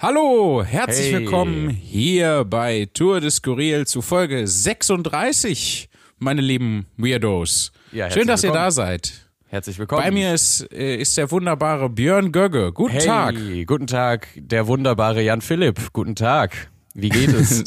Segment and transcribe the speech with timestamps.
[0.00, 1.20] Hallo, herzlich Hey.
[1.20, 7.72] willkommen hier bei Tour de Skurril zu Folge 36, meine lieben Weirdos.
[7.90, 8.64] Ja, Schön, dass ihr willkommen.
[8.66, 9.12] da seid.
[9.48, 10.02] Herzlich willkommen.
[10.04, 12.70] Bei mir ist, äh, ist der wunderbare Björn Gögge.
[12.72, 13.34] Guten hey, Tag.
[13.66, 15.92] guten Tag, der wunderbare Jan Philipp.
[15.92, 16.70] Guten Tag.
[16.94, 17.64] Wie geht es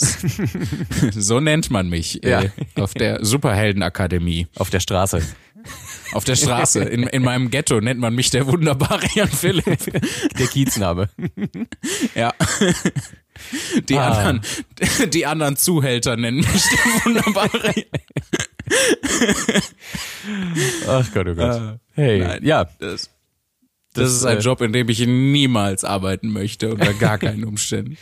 [1.12, 2.44] So nennt man mich Ja.
[2.44, 4.48] äh, auf der Superheldenakademie.
[4.58, 5.22] auf der Straße?
[6.14, 6.84] Auf der Straße.
[6.84, 9.66] In, in meinem Ghetto nennt man mich der wunderbare Jan Philipp.
[10.38, 11.10] Der Kiezname.
[12.16, 12.34] Ja.
[13.90, 14.10] Die, Ah.
[14.12, 14.42] anderen,
[15.12, 17.74] die anderen Zuhälter nennen mich der wunderbare
[20.88, 21.80] Ach Gott, oh Gott.
[21.94, 22.40] hey, nein.
[22.44, 23.10] ja, Das, das,
[23.94, 27.98] Das, ist ein äh, Job, in dem ich niemals arbeiten möchte, unter gar keinen Umständen.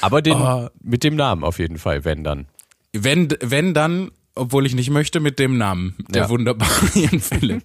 [0.00, 0.68] aber den, Oh.
[0.82, 2.46] mit dem Namen auf jeden Fall, wenn dann.
[2.92, 6.28] Wenn, wenn dann, obwohl ich nicht möchte, mit dem Namen, der Ja.
[6.28, 7.62] wunderbare Jan Philipp.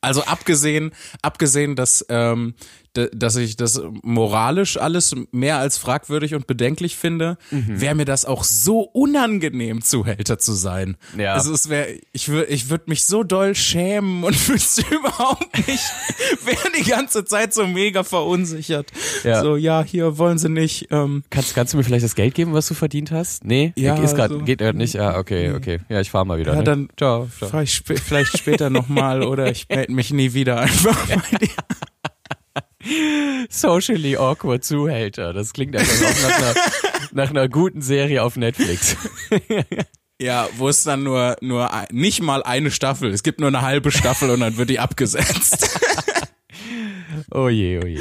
[0.00, 2.54] Also abgesehen, abgesehen, dass, ähm,
[2.94, 7.80] dass ich das moralisch alles mehr als fragwürdig und bedenklich finde, Mhm.
[7.80, 10.96] wäre mir das auch so unangenehm, Zuhälter zu sein.
[11.16, 11.34] Ja.
[11.34, 15.84] Also es wäre, ich würde, ich würde mich so doll schämen und wüsste überhaupt nicht,
[16.44, 18.90] wäre die ganze Zeit so mega verunsichert.
[19.24, 19.42] Ja.
[19.42, 22.52] So, ja, hier wollen sie nicht, ähm, Kannst, kannst du mir vielleicht das Geld geben,
[22.54, 23.44] was du verdient hast?
[23.44, 23.72] Nee?
[23.76, 24.38] Ja, ist grad, so.
[24.40, 24.98] geht grad nicht.
[24.98, 25.78] Ah, okay, okay.
[25.88, 26.52] Ja, ich fahr mal wieder.
[26.52, 26.64] Ja, ne?
[26.64, 27.50] dann ciao, ciao.
[27.50, 31.48] Fahr ich spä vielleicht später nochmal oder ich melde mich nie wieder einfach bei dir.
[33.48, 35.32] Socially awkward Zuhälter.
[35.32, 36.54] Das klingt einfach auch nach einer,
[37.12, 38.96] nach einer guten Serie auf Netflix.
[40.22, 43.10] Ja, wo es dann nur, nur nicht mal eine Staffel.
[43.10, 45.80] Es gibt nur eine halbe Staffel und dann wird die abgesetzt.
[47.32, 48.00] Oh je, oh je.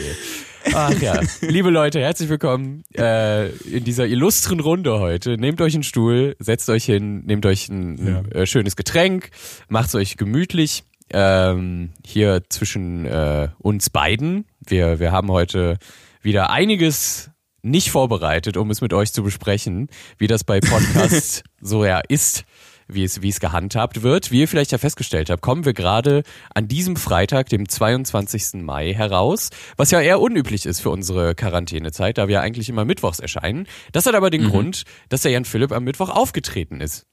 [0.74, 5.38] Ach ja, liebe Leute, herzlich willkommen äh, in dieser illustren Runde heute.
[5.38, 9.30] Nehmt euch einen Stuhl, setzt euch hin, nehmt euch ein äh, schönes Getränk,
[9.68, 10.84] macht's euch gemütlich.
[11.12, 14.46] Ähm, hier zwischen äh, uns beiden.
[14.60, 15.78] Wir, wir haben heute
[16.22, 21.84] wieder einiges nicht vorbereitet, um es mit euch zu besprechen, wie das bei Podcasts so
[21.84, 22.46] ja ist
[22.90, 24.32] wie es, wie es gehandhabt wird.
[24.32, 26.24] Wie ihr vielleicht ja festgestellt habt, kommen wir gerade
[26.54, 28.62] an diesem Freitag, dem 22.
[28.64, 32.86] Mai heraus, was ja eher unüblich ist für unsere Quarantänezeit, da wir ja eigentlich immer
[32.86, 33.68] mittwochs erscheinen.
[33.92, 37.06] Das hat aber den Grund, dass der Jan Philipp am Mittwoch aufgetreten ist.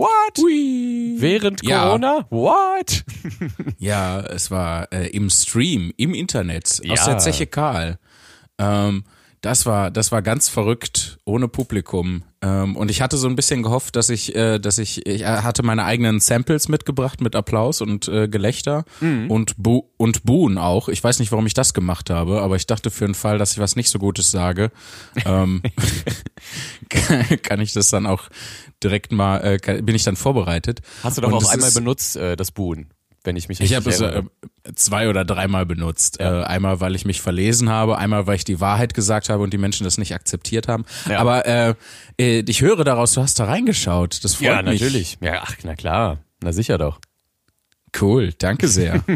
[0.00, 0.38] What?
[1.20, 1.84] Während Ja.
[1.84, 2.26] Corona?
[2.30, 3.04] What?
[3.78, 7.04] Ja, es war äh, im Stream, im Internet, aus Ja.
[7.06, 7.98] der Zeche Karl.
[8.58, 9.04] Ähm,
[9.40, 12.24] das war, das war ganz verrückt, ohne Publikum.
[12.42, 15.24] Ähm, und ich hatte so ein bisschen gehofft, dass ich, äh, dass ich, ich äh,
[15.24, 18.84] hatte meine eigenen Samples mitgebracht mit Applaus und äh, Gelächter
[19.28, 20.88] und Bu und Buhen auch.
[20.88, 23.52] Ich weiß nicht, warum ich das gemacht habe, aber ich dachte für den Fall, dass
[23.52, 24.70] ich was nicht so Gutes sage,
[25.24, 25.62] ähm,
[27.42, 28.28] kann ich das dann auch
[28.82, 30.80] direkt mal, äh, kann, bin ich dann vorbereitet.
[31.02, 32.88] Hast du doch Und auch einmal benutzt, äh, das Buhn,
[33.24, 36.20] wenn ich mich ich richtig habe es äh, zwei oder dreimal benutzt.
[36.20, 39.52] Äh, einmal, weil ich mich verlesen habe, einmal, weil ich die Wahrheit gesagt habe und
[39.52, 40.84] die Menschen das nicht akzeptiert haben.
[41.08, 41.18] Ja.
[41.18, 41.74] Aber äh,
[42.18, 44.24] äh, ich höre daraus, du hast da reingeschaut.
[44.24, 44.80] Das freut ja, mich.
[44.80, 45.18] natürlich.
[45.20, 46.18] Ja, ach, na klar.
[46.42, 47.00] Na sicher doch.
[47.98, 49.04] Cool, danke sehr.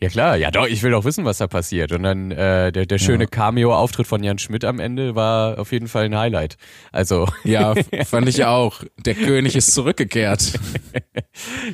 [0.00, 1.92] Ja klar, ja doch, ich will doch wissen, was da passiert.
[1.92, 5.88] Und dann äh, der, der schöne Cameo-Auftritt von Jan Schmidt am Ende war auf jeden
[5.88, 6.56] Fall ein Highlight.
[6.92, 8.82] Also ja, fand ich auch.
[8.98, 10.52] Der König ist zurückgekehrt.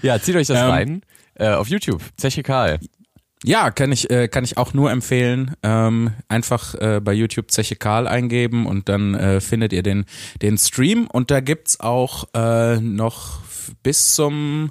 [0.02, 1.02] ja, zieht euch das Ähm, rein
[1.34, 2.78] äh, auf YouTube, Zeche Karl.
[3.42, 5.54] Ja, kann ich, äh, kann ich auch nur empfehlen.
[5.62, 10.04] Ähm, einfach äh, bei YouTube Zeche Karl eingeben und dann äh, findet ihr den,
[10.42, 11.06] den Stream.
[11.06, 13.40] Und da gibt's auch äh, noch
[13.82, 14.70] bis zum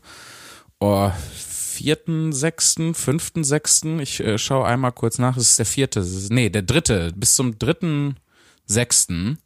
[0.79, 3.99] oh, vierten, sechsten, fünften, sechsten.
[3.99, 5.37] Ich äh, schaue einmal kurz nach.
[5.37, 7.11] Es ist der vierte, ist- nee, der dritte.
[7.15, 8.17] Bis zum dritten,
[8.65, 9.39] sechsten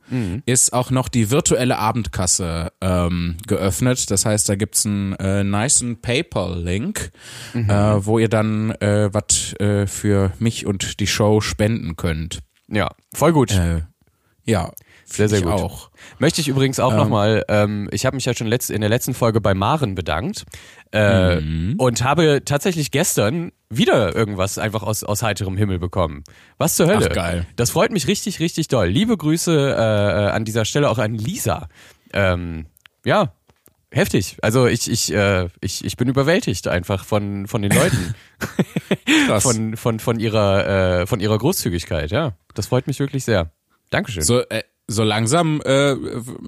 [0.45, 4.11] ist auch noch die virtuelle Abendkasse ähm, geöffnet.
[4.11, 7.11] Das heißt, da gibt's einen äh, nicen PayPal-Link,
[7.53, 12.39] äh, wo ihr dann äh, was äh, für mich und die Show spenden könnt.
[12.67, 13.51] Ja, voll gut.
[13.51, 13.83] Äh,
[14.45, 14.73] ja,
[15.15, 15.53] Sehr, sehr ich gut.
[15.53, 15.89] auch.
[16.19, 19.13] Möchte ich übrigens auch nochmal, ähm, ich habe mich ja schon letzt, in der letzten
[19.13, 20.45] Folge bei Maren bedankt
[20.91, 21.75] äh, Mhm.
[21.77, 26.23] und habe tatsächlich gestern wieder irgendwas einfach aus, aus heiterem Himmel bekommen.
[26.57, 27.07] Was zur Hölle?
[27.11, 27.45] Ach, geil.
[27.55, 28.87] Das freut mich richtig, richtig doll.
[28.87, 31.67] Liebe Grüße äh, äh, an dieser Stelle auch an Lisa.
[32.13, 32.65] Ähm,
[33.05, 33.33] ja,
[33.91, 34.37] heftig.
[34.41, 38.13] Also ich, ich, äh, ich, ich bin überwältigt einfach von, von den Leuten,
[39.27, 39.43] Krass.
[39.43, 42.11] von, von, von, ihrer, äh, von ihrer Großzügigkeit.
[42.11, 43.51] Ja, das freut mich wirklich sehr.
[43.89, 44.23] Dankeschön.
[44.23, 45.95] So, äh, so langsam äh,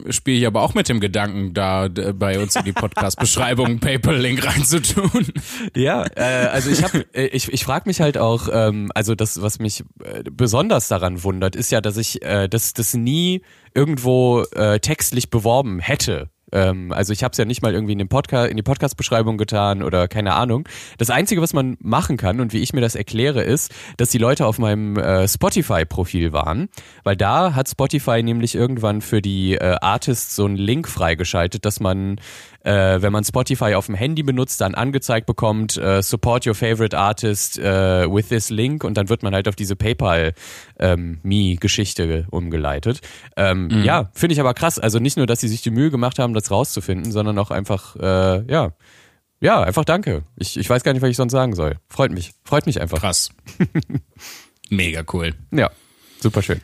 [0.10, 4.46] spiele ich aber auch mit dem Gedanken, da bei uns in die Podcast-Beschreibung einen PayPal-Link
[4.46, 5.28] reinzutun.
[5.76, 9.42] Ja, äh, also ich habe, äh, ich, ich frage mich halt auch, ähm, also das,
[9.42, 13.42] was mich äh, besonders daran wundert, ist ja, dass ich äh, das, das nie
[13.74, 16.30] irgendwo äh, textlich beworben hätte.
[16.52, 19.38] Ähm, also ich habe es ja nicht mal irgendwie in, den Podcast, in die Podcast-Beschreibung
[19.38, 20.68] getan oder keine Ahnung.
[20.98, 24.18] Das Einzige, was man machen kann und wie ich mir das erkläre, ist, dass die
[24.18, 26.70] Leute auf meinem äh, Spotify-Profil waren,
[27.04, 31.80] weil da hat Spotify nämlich irgendwann für die äh, Artists so einen Link freigeschaltet, dass
[31.80, 32.20] man
[32.66, 36.98] äh, wenn man Spotify auf dem Handy benutzt, dann angezeigt bekommt, äh, support your favorite
[36.98, 40.34] artist äh, with this link und dann wird man halt auf diese PayPal
[40.80, 41.20] ähm,
[42.32, 43.02] umgeleitet.
[43.38, 43.84] Ähm, mhm.
[43.84, 44.80] Ja, finde ich aber krass.
[44.80, 47.96] Also nicht nur, dass sie sich die Mühe gemacht haben, das rauszufinden, sondern auch einfach,
[47.98, 48.74] äh, ja,
[49.40, 50.24] ja, einfach danke.
[50.38, 51.78] Ich, ich weiß gar nicht, was ich sonst sagen soll.
[51.88, 52.32] Freut mich.
[52.44, 53.00] Freut mich einfach.
[53.00, 53.30] Krass.
[54.70, 55.34] Mega cool.
[55.52, 55.70] Ja,
[56.20, 56.62] super schön.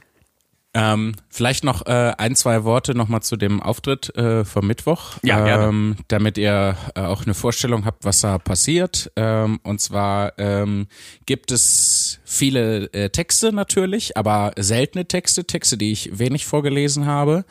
[0.73, 5.44] Ähm, vielleicht noch äh, ein, zwei Worte nochmal zu dem Auftritt äh, vom Mittwoch, ja,
[5.44, 5.65] gerne.
[5.65, 9.12] Ähm, damit ihr äh, auch eine Vorstellung habt, was da passiert.
[9.18, 10.88] Ähm, und zwar ähm,
[11.25, 17.44] gibt es viele äh, Texte natürlich, aber seltene Texte, Texte, die ich wenig vorgelesen habe.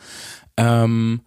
[0.57, 1.21] Ähm,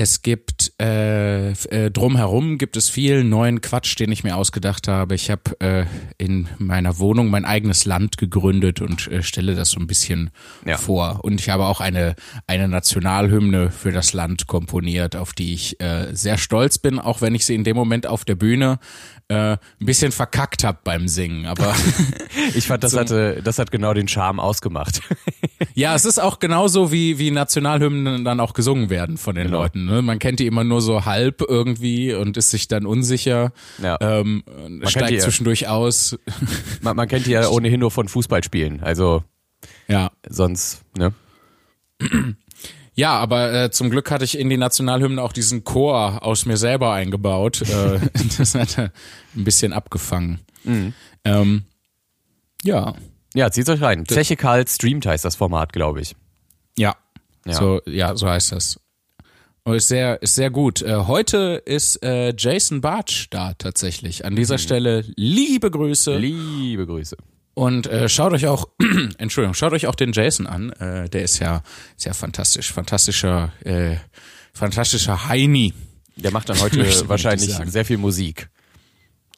[0.00, 5.16] es gibt äh, äh, drumherum gibt es viel neuen Quatsch, den ich mir ausgedacht habe.
[5.16, 5.86] Ich habe äh,
[6.18, 10.30] in meiner Wohnung mein eigenes Land gegründet und äh, stelle das so ein bisschen
[10.64, 10.76] ja.
[10.76, 11.24] vor.
[11.24, 12.14] Und ich habe auch eine
[12.46, 17.34] eine Nationalhymne für das Land komponiert, auf die ich äh, sehr stolz bin, auch wenn
[17.34, 18.78] ich sie in dem Moment auf der Bühne
[19.28, 21.46] äh, ein bisschen verkackt habe beim Singen.
[21.46, 21.74] Aber
[22.54, 25.00] ich fand, das hatte das hat genau den Charme ausgemacht.
[25.74, 29.62] ja, es ist auch genauso wie wie Nationalhymnen dann auch gesungen werden von den genau.
[29.62, 29.84] Leuten.
[29.84, 30.02] Ne?
[30.02, 33.52] Man kennt die immer nur so halb irgendwie und ist sich dann unsicher.
[33.82, 33.98] Ja.
[34.00, 34.42] Ähm,
[34.84, 36.18] steigt die, zwischendurch aus.
[36.80, 38.82] Man, man kennt die ja ohnehin nur von Fußballspielen.
[38.82, 39.22] Also
[39.88, 41.12] ja, sonst, ne?
[42.98, 46.56] Ja, aber äh, zum Glück hatte ich in die Nationalhymne auch diesen Chor aus mir
[46.56, 47.62] selber eingebaut.
[47.62, 48.00] Äh,
[48.38, 48.90] das hat er
[49.36, 50.40] ein bisschen abgefangen.
[50.64, 50.94] Mhm.
[51.24, 51.62] Ähm,
[52.64, 52.94] ja.
[53.34, 54.04] Ja, zieht euch rein.
[54.04, 56.16] Zeche Karl streamt heißt das Format, glaube ich.
[56.76, 56.96] Ja.
[57.46, 57.52] ja.
[57.52, 58.80] So, ja, so heißt das.
[59.64, 60.82] Oh, ist sehr, ist sehr gut.
[60.82, 64.24] Äh, heute ist äh, Jason Bartsch da tatsächlich.
[64.24, 64.58] An dieser mhm.
[64.58, 66.16] Stelle liebe Grüße.
[66.16, 67.16] Liebe Grüße.
[67.58, 68.68] Und äh, schaut euch auch,
[69.18, 70.70] Entschuldigung, schaut euch auch den Jason an.
[70.74, 71.64] Äh, der ist ja
[71.96, 73.96] sehr fantastisch, fantastischer, äh,
[74.54, 75.74] fantastischer Heini.
[76.14, 76.78] Der macht dann heute
[77.08, 78.48] wahrscheinlich sehr viel Musik.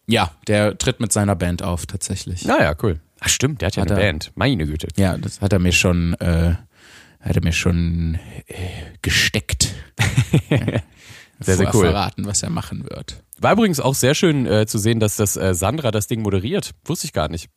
[0.06, 2.44] Ja, der tritt mit seiner Band auf tatsächlich.
[2.44, 3.00] Naja, cool.
[3.20, 4.32] Ach stimmt, der hat ja hat eine er, Band.
[4.34, 4.88] Meine Güte.
[4.96, 6.56] Ja, das hat er mir schon, äh,
[7.20, 8.18] hat er mir schon
[8.48, 8.54] äh,
[9.00, 9.72] gesteckt.
[11.40, 11.86] sehr, sehr cool.
[11.86, 13.22] verraten, was er machen wird.
[13.38, 16.72] War übrigens auch sehr schön äh, zu sehen, dass das äh, Sandra das Ding moderiert.
[16.84, 17.48] Wusste ich gar nicht.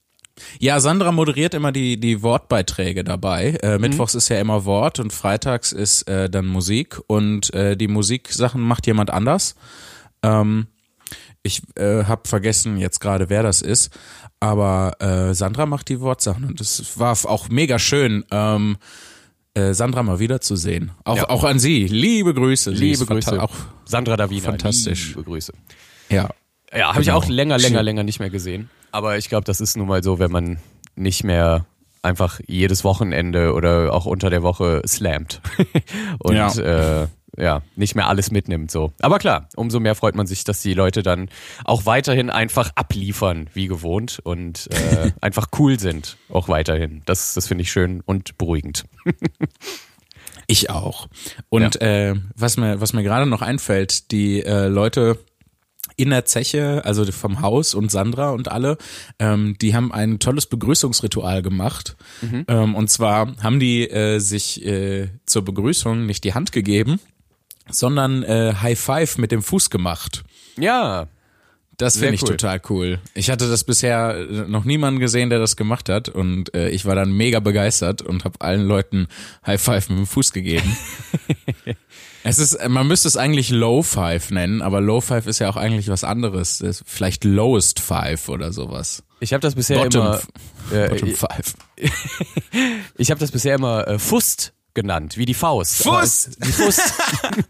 [0.60, 3.58] Ja, Sandra moderiert immer die, die Wortbeiträge dabei.
[3.62, 3.82] Äh, mhm.
[3.82, 8.62] Mittwochs ist ja immer Wort und freitags ist äh, dann Musik und äh, die Musiksachen
[8.62, 9.56] macht jemand anders.
[10.24, 10.68] Ähm,
[11.44, 13.92] ich äh, habe vergessen jetzt gerade, wer das ist,
[14.40, 18.26] aber äh, Sandra macht die Wortsachen und es war auch mega schön.
[18.32, 18.78] Ähm,
[19.54, 20.92] äh, Sandra mal wiederzusehen.
[21.04, 21.30] Auch, ja.
[21.30, 21.86] auch an Sie.
[21.86, 22.72] Liebe Grüße.
[22.72, 23.42] Liebe Grüße.
[23.42, 23.54] Auch
[23.86, 24.46] Sandra Davina.
[24.46, 25.10] Fantastisch.
[25.10, 25.54] Liebe Grüße.
[26.10, 26.30] Ja.
[26.76, 27.20] Ja, habe genau.
[27.20, 28.70] ich auch länger, länger, länger nicht mehr gesehen.
[28.92, 30.60] Aber ich glaube, das ist nun mal so, wenn man
[30.96, 31.66] nicht mehr
[32.02, 35.42] einfach jedes Wochenende oder auch unter der Woche slammt.
[36.20, 37.02] Und ja.
[37.04, 38.94] Äh, ja, nicht mehr alles mitnimmt so.
[39.00, 41.30] Aber klar, umso mehr freut man sich, dass die Leute dann
[41.66, 47.02] auch weiterhin einfach abliefern, wie gewohnt und äh, einfach cool sind, auch weiterhin.
[47.06, 48.86] Das, das finde ich schön und beruhigend.
[50.46, 51.08] ich auch.
[51.50, 52.12] Und ja.
[52.12, 55.18] äh, was mir, was mir gerade noch einfällt, die äh, Leute
[55.96, 58.78] in der Zeche, also vom Haus und Sandra und alle,
[59.20, 61.96] ähm, die haben ein tolles Begrüßungsritual gemacht.
[62.22, 62.46] Mhm.
[62.48, 67.00] Ähm, und zwar haben die äh, sich äh, zur Begrüßung nicht die Hand gegeben,
[67.70, 70.24] sondern äh, High Five mit dem Fuß gemacht.
[70.58, 71.08] Ja.
[71.78, 72.30] Das finde ich cool.
[72.30, 73.00] total cool.
[73.14, 76.86] Ich hatte das bisher äh, noch niemanden gesehen, der das gemacht hat und äh, ich
[76.86, 79.08] war dann mega begeistert und habe allen Leuten
[79.46, 80.78] High Five mit dem Fuß gegeben.
[82.24, 85.58] es ist, man müsste es eigentlich Low Five nennen, aber Low Five ist ja auch
[85.58, 86.64] eigentlich was anderes.
[86.86, 89.04] Vielleicht Lowest Five oder sowas.
[89.20, 90.22] Ich habe das bisher Bottom, immer.
[90.72, 91.54] Äh, Bottom Five.
[92.98, 95.84] ich habe das bisher immer äh, Fust genannt, wie die Faust.
[95.84, 96.38] Fust!
[96.44, 96.94] die Fust.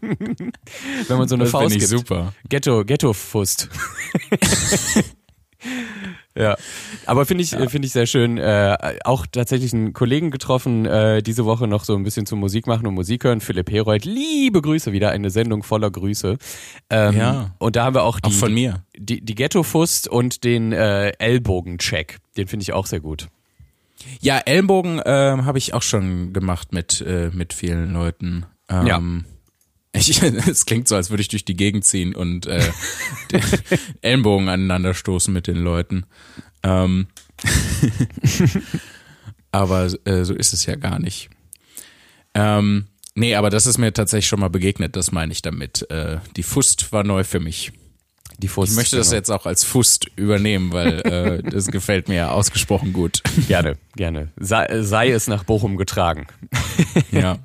[0.00, 1.86] Wenn man so eine das Faust gibt.
[1.86, 2.32] super.
[2.48, 3.68] Ghetto, Ghetto-Fust.
[6.36, 6.56] ja,
[7.06, 7.68] aber finde ich ja.
[7.68, 8.38] finde ich sehr schön.
[8.38, 12.66] Äh, auch tatsächlich einen Kollegen getroffen äh, diese Woche noch so ein bisschen zur Musik
[12.66, 13.40] machen und Musik hören.
[13.40, 16.36] Philipp Herold, liebe Grüße wieder eine Sendung voller Grüße.
[16.90, 17.54] Ähm, ja.
[17.58, 21.10] Und da haben wir auch die auch von mir die, die Ghetto-Fust und den äh,
[21.18, 22.18] Ellbogen-Check.
[22.36, 23.28] Den finde ich auch sehr gut.
[24.20, 28.46] Ja, Ellenbogen äh, habe ich auch schon gemacht mit, äh, mit vielen Leuten.
[28.68, 29.02] Ähm, ja.
[29.96, 32.68] Ich, es klingt so, als würde ich durch die Gegend ziehen und äh,
[34.00, 36.04] Ellenbogen aneinander stoßen mit den Leuten.
[36.64, 37.06] Ähm,
[39.52, 41.30] aber äh, so ist es ja gar nicht.
[42.34, 45.88] Ähm, Nee, aber das ist mir tatsächlich schon mal begegnet, das meine ich damit.
[45.90, 47.72] Äh, die Fust war neu für mich.
[48.38, 49.16] Die Fust, ich möchte das genau.
[49.16, 53.22] jetzt auch als Fust übernehmen, weil äh, das gefällt mir ausgesprochen gut.
[53.48, 54.28] Gerne, gerne.
[54.36, 56.26] Sei, sei es nach Bochum getragen.
[57.10, 57.38] Ja.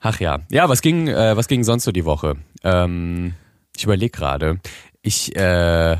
[0.00, 0.40] Ach ja.
[0.50, 2.36] Ja, was ging, äh, was ging sonst so die Woche?
[2.62, 3.34] Ähm,
[3.76, 4.60] ich überlege gerade.
[5.02, 5.96] Ich, äh,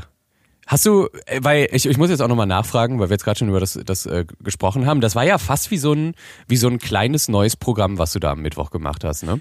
[0.67, 3.39] hast du, äh, weil ich, ich muss jetzt auch nochmal nachfragen, weil wir jetzt gerade
[3.39, 5.01] schon über das, das äh, gesprochen haben.
[5.01, 6.15] Das war ja fast wie so ein,
[6.47, 9.39] wie so ein kleines neues Programm, was du da am Mittwoch gemacht hast, ne?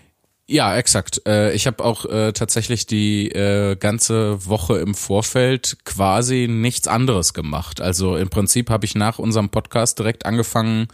[0.51, 1.23] Ja, exakt.
[1.29, 7.35] Äh, ich habe auch äh, tatsächlich die äh, ganze Woche im Vorfeld quasi nichts anderes
[7.35, 7.81] gemacht.
[7.81, 10.89] Also im Prinzip habe ich nach unserem Podcast direkt angefangen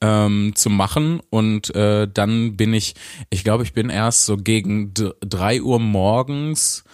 [0.00, 2.94] ähm, zu machen und äh, dann bin ich,
[3.30, 6.84] ich glaube, ich bin erst so gegen drei Uhr morgens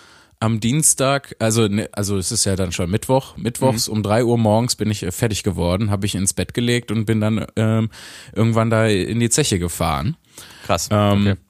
[0.40, 4.38] am Dienstag, also ne, also es ist ja dann schon Mittwoch, mittwochs um drei Uhr
[4.38, 7.90] morgens bin ich äh, fertig geworden, habe ich ins Bett gelegt und bin dann ähm,
[8.35, 10.16] irgendwann da in die Zeche gefahren.
[10.64, 10.88] Krass.
[10.90, 11.46] Ähm, okay.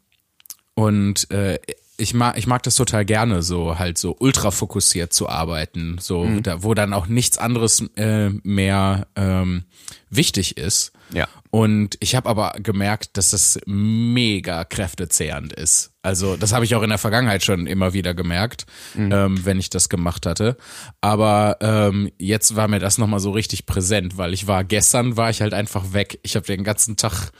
[0.77, 1.59] Und äh,
[1.97, 6.29] ich mag, ich mag das total gerne, so halt so ultra fokussiert zu arbeiten, so
[6.43, 9.65] da, wo dann auch nichts anderes äh, mehr ähm,
[10.11, 10.93] wichtig ist.
[11.13, 11.29] Ja.
[11.51, 15.93] Und ich habe aber gemerkt, dass das mega kräftezehrend ist.
[16.03, 18.67] Also das habe ich auch in der Vergangenheit schon immer wieder gemerkt,
[18.97, 20.59] ähm, wenn ich das gemacht hatte.
[21.01, 25.31] Aber ähm, jetzt war mir das nochmal so richtig präsent, weil ich war gestern war
[25.31, 26.19] ich halt einfach weg.
[26.23, 27.31] Ich habe den ganzen Tag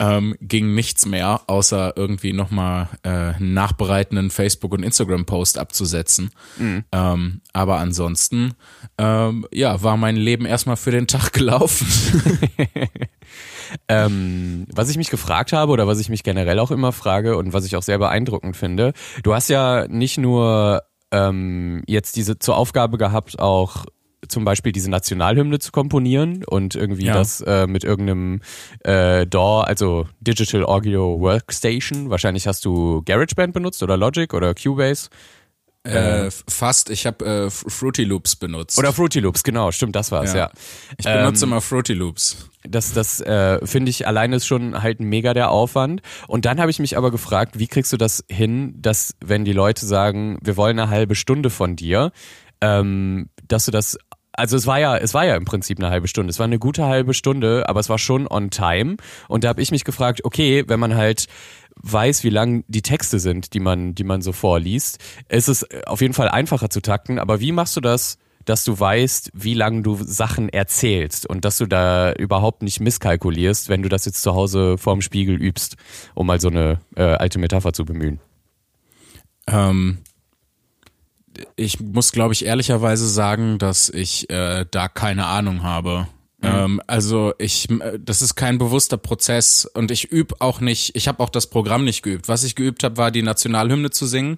[0.00, 6.30] ähm, ging nichts mehr, außer irgendwie nochmal äh, einen nachbereitenden Facebook- und Instagram-Post abzusetzen.
[6.92, 8.54] Ähm, aber ansonsten,
[8.96, 11.86] ähm, ja, war mein Leben erstmal für den Tag gelaufen.
[13.86, 17.52] Ähm, was ich mich gefragt habe oder was ich mich generell auch immer frage und
[17.52, 22.56] was ich auch sehr beeindruckend finde, du hast ja nicht nur ähm, jetzt diese zur
[22.56, 23.84] Aufgabe gehabt, auch
[24.26, 27.14] zum Beispiel diese Nationalhymne zu komponieren und irgendwie Ja.
[27.14, 28.40] das äh, mit irgendeinem
[28.84, 35.08] äh, DAW, also Digital Audio Workstation, wahrscheinlich hast du GarageBand benutzt oder Logic oder Cubase
[35.84, 38.78] äh, fast, ich habe äh, Fruity Loops benutzt.
[38.78, 40.38] oder Fruity Loops, genau, stimmt, das war's, ja.
[40.40, 40.50] Ja.
[40.98, 42.48] ich benutze ähm, immer Fruity Loops.
[42.64, 46.02] Das, das äh, finde ich alleine ist schon halt mega der Aufwand.
[46.26, 49.52] Und dann habe ich mich aber gefragt, wie kriegst du das hin, dass wenn die
[49.52, 52.12] Leute sagen, wir wollen eine halbe Stunde von dir,
[52.60, 53.98] ähm, dass du das
[54.38, 56.30] also es war ja, es war ja im Prinzip eine halbe Stunde.
[56.30, 58.96] Es war eine gute halbe Stunde, aber es war schon on time.
[59.26, 61.26] Und da habe ich mich gefragt, okay, wenn man halt
[61.82, 66.00] weiß, wie lang die Texte sind, die man, die man so vorliest, ist es auf
[66.00, 67.18] jeden Fall einfacher zu takten.
[67.18, 71.58] Aber wie machst du das, dass du weißt, wie lange du Sachen erzählst und dass
[71.58, 75.76] du da überhaupt nicht misskalkulierst, wenn du das jetzt zu Hause vorm Spiegel übst,
[76.14, 78.20] um mal so eine äh, alte Metapher zu bemühen?
[79.46, 79.98] Ähm,
[81.56, 86.06] ich muss, glaube ich, ehrlicherweise sagen, dass ich äh, da keine Ahnung habe.
[86.40, 91.08] Ähm, also ich, äh, das ist kein bewusster Prozess und ich übe auch nicht, ich
[91.08, 92.28] habe auch das Programm nicht geübt.
[92.28, 94.36] Was ich geübt habe, war die Nationalhymne zu singen.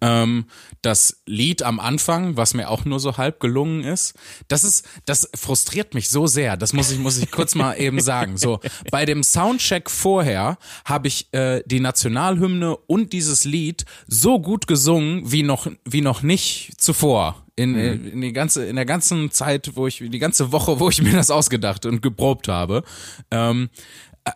[0.00, 0.46] Ähm,
[0.80, 4.14] das Lied am Anfang, was mir auch nur so halb gelungen ist,
[4.48, 6.56] das ist, das frustriert mich so sehr.
[6.56, 8.38] Das muss ich, muss ich kurz mal eben sagen.
[8.38, 8.60] So
[8.90, 15.30] bei dem Soundcheck vorher habe ich äh, die Nationalhymne und dieses Lied so gut gesungen
[15.30, 17.43] wie noch, wie noch nicht zuvor.
[17.56, 21.00] In, in, die ganze, in der ganzen Zeit, wo ich, die ganze Woche, wo ich
[21.02, 22.82] mir das ausgedacht und geprobt habe,
[23.30, 23.68] ähm,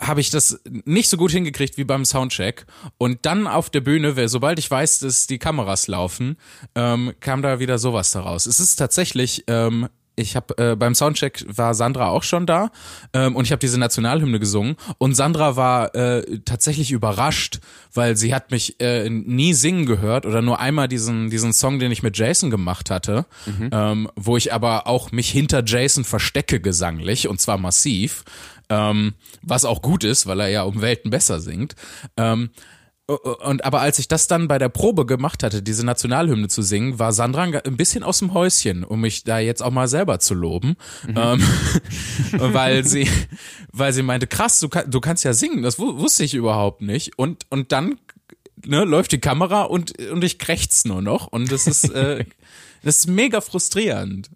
[0.00, 2.66] habe ich das nicht so gut hingekriegt wie beim Soundcheck.
[2.98, 6.36] Und dann auf der Bühne, weil sobald ich weiß, dass die Kameras laufen,
[6.74, 8.46] ähm, kam da wieder sowas daraus.
[8.46, 12.70] Es ist tatsächlich, ähm, ich habe äh, beim Soundcheck war Sandra auch schon da
[13.12, 17.60] ähm, und ich habe diese Nationalhymne gesungen und Sandra war äh, tatsächlich überrascht,
[17.94, 21.92] weil sie hat mich äh, nie singen gehört oder nur einmal diesen diesen Song, den
[21.92, 23.26] ich mit Jason gemacht hatte,
[23.72, 28.24] ähm, wo ich aber auch mich hinter Jason verstecke gesanglich und zwar massiv,
[28.68, 31.74] ähm, was auch gut ist, weil er ja um Welten besser singt.
[32.16, 32.50] Ähm,
[33.08, 36.98] und aber als ich das dann bei der Probe gemacht hatte, diese Nationalhymne zu singen,
[36.98, 40.34] war Sandra ein bisschen aus dem Häuschen, um mich da jetzt auch mal selber zu
[40.34, 40.76] loben,
[41.16, 41.42] ähm,
[42.32, 43.08] weil sie,
[43.72, 46.82] weil sie meinte, krass, du, kann, du kannst ja singen, das wu- wusste ich überhaupt
[46.82, 47.18] nicht.
[47.18, 47.98] Und und dann
[48.66, 52.26] ne, läuft die Kamera und und ich krächz nur noch und das ist äh,
[52.82, 54.30] das ist mega frustrierend.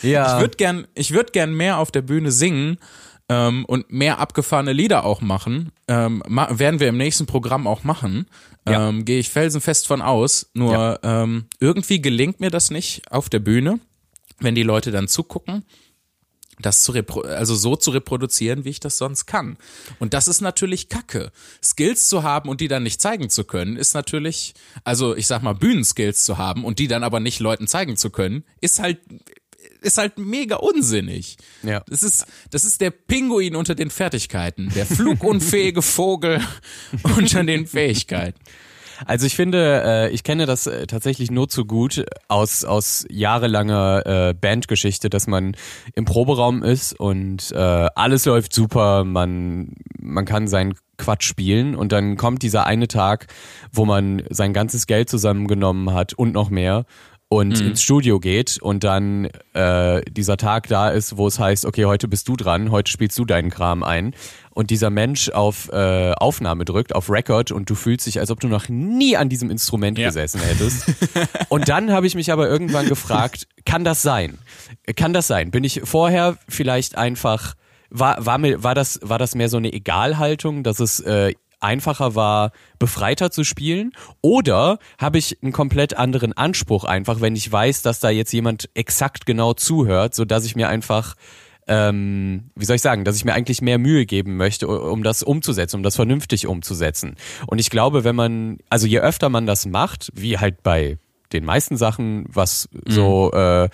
[0.00, 0.36] Ja.
[0.36, 2.78] Ich würde gern, ich würde gern mehr auf der Bühne singen
[3.28, 5.72] ähm, und mehr abgefahrene Lieder auch machen.
[5.86, 8.26] Ähm, ma werden wir im nächsten Programm auch machen.
[8.68, 8.88] Ja.
[8.88, 10.50] Ähm, Gehe ich felsenfest von aus.
[10.54, 13.80] Nur ähm, irgendwie gelingt mir das nicht auf der Bühne,
[14.38, 15.64] wenn die Leute dann zugucken
[16.60, 19.56] das zu repro also so zu reproduzieren, wie ich das sonst kann.
[19.98, 21.32] Und das ist natürlich Kacke.
[21.62, 24.54] Skills zu haben und die dann nicht zeigen zu können, ist natürlich,
[24.84, 28.10] also ich sag mal Bühnenskills zu haben und die dann aber nicht Leuten zeigen zu
[28.10, 28.98] können, ist halt
[29.80, 31.36] ist halt mega unsinnig.
[31.62, 31.82] Ja.
[31.88, 36.40] Das ist, das ist der Pinguin unter den Fertigkeiten, der flugunfähige Vogel
[37.16, 38.38] unter den Fähigkeiten.
[39.06, 44.06] Also ich finde, äh, ich kenne das äh, tatsächlich nur zu gut aus, aus jahrelanger
[44.06, 45.56] äh, Bandgeschichte, dass man
[45.94, 47.56] im Proberaum ist und äh,
[47.94, 53.28] alles läuft super, man, man kann seinen Quatsch spielen und dann kommt dieser eine Tag,
[53.72, 56.84] wo man sein ganzes Geld zusammengenommen hat und noch mehr
[57.30, 61.84] und ins Studio geht und dann äh, dieser Tag da ist, wo es heißt, okay,
[61.84, 64.14] heute bist du dran, heute spielst du deinen Kram ein
[64.54, 68.40] und dieser Mensch auf äh, Aufnahme drückt, auf Record und du fühlst dich, als ob
[68.40, 70.06] du noch nie an diesem Instrument Ja.
[70.08, 70.86] gesessen hättest.
[71.50, 74.38] und dann habe ich mich aber irgendwann gefragt, kann das sein?
[74.96, 75.50] Kann das sein?
[75.50, 77.54] Bin ich vorher vielleicht einfach
[77.90, 82.14] war war mir war das war das mehr so eine Egalhaltung, dass es äh, einfacher
[82.14, 83.92] war, befreiter zu spielen?
[84.20, 88.68] Oder habe ich einen komplett anderen Anspruch einfach, wenn ich weiß, dass da jetzt jemand
[88.74, 91.14] exakt genau zuhört, so dass ich mir einfach
[91.68, 95.22] ähm, wie soll ich sagen, dass ich mir eigentlich mehr Mühe geben möchte, um das
[95.22, 97.16] umzusetzen, um das vernünftig umzusetzen.
[97.46, 100.98] Und ich glaube, wenn man, also je öfter man das macht, wie halt bei
[101.32, 103.68] den meisten Sachen, was so äh, äh,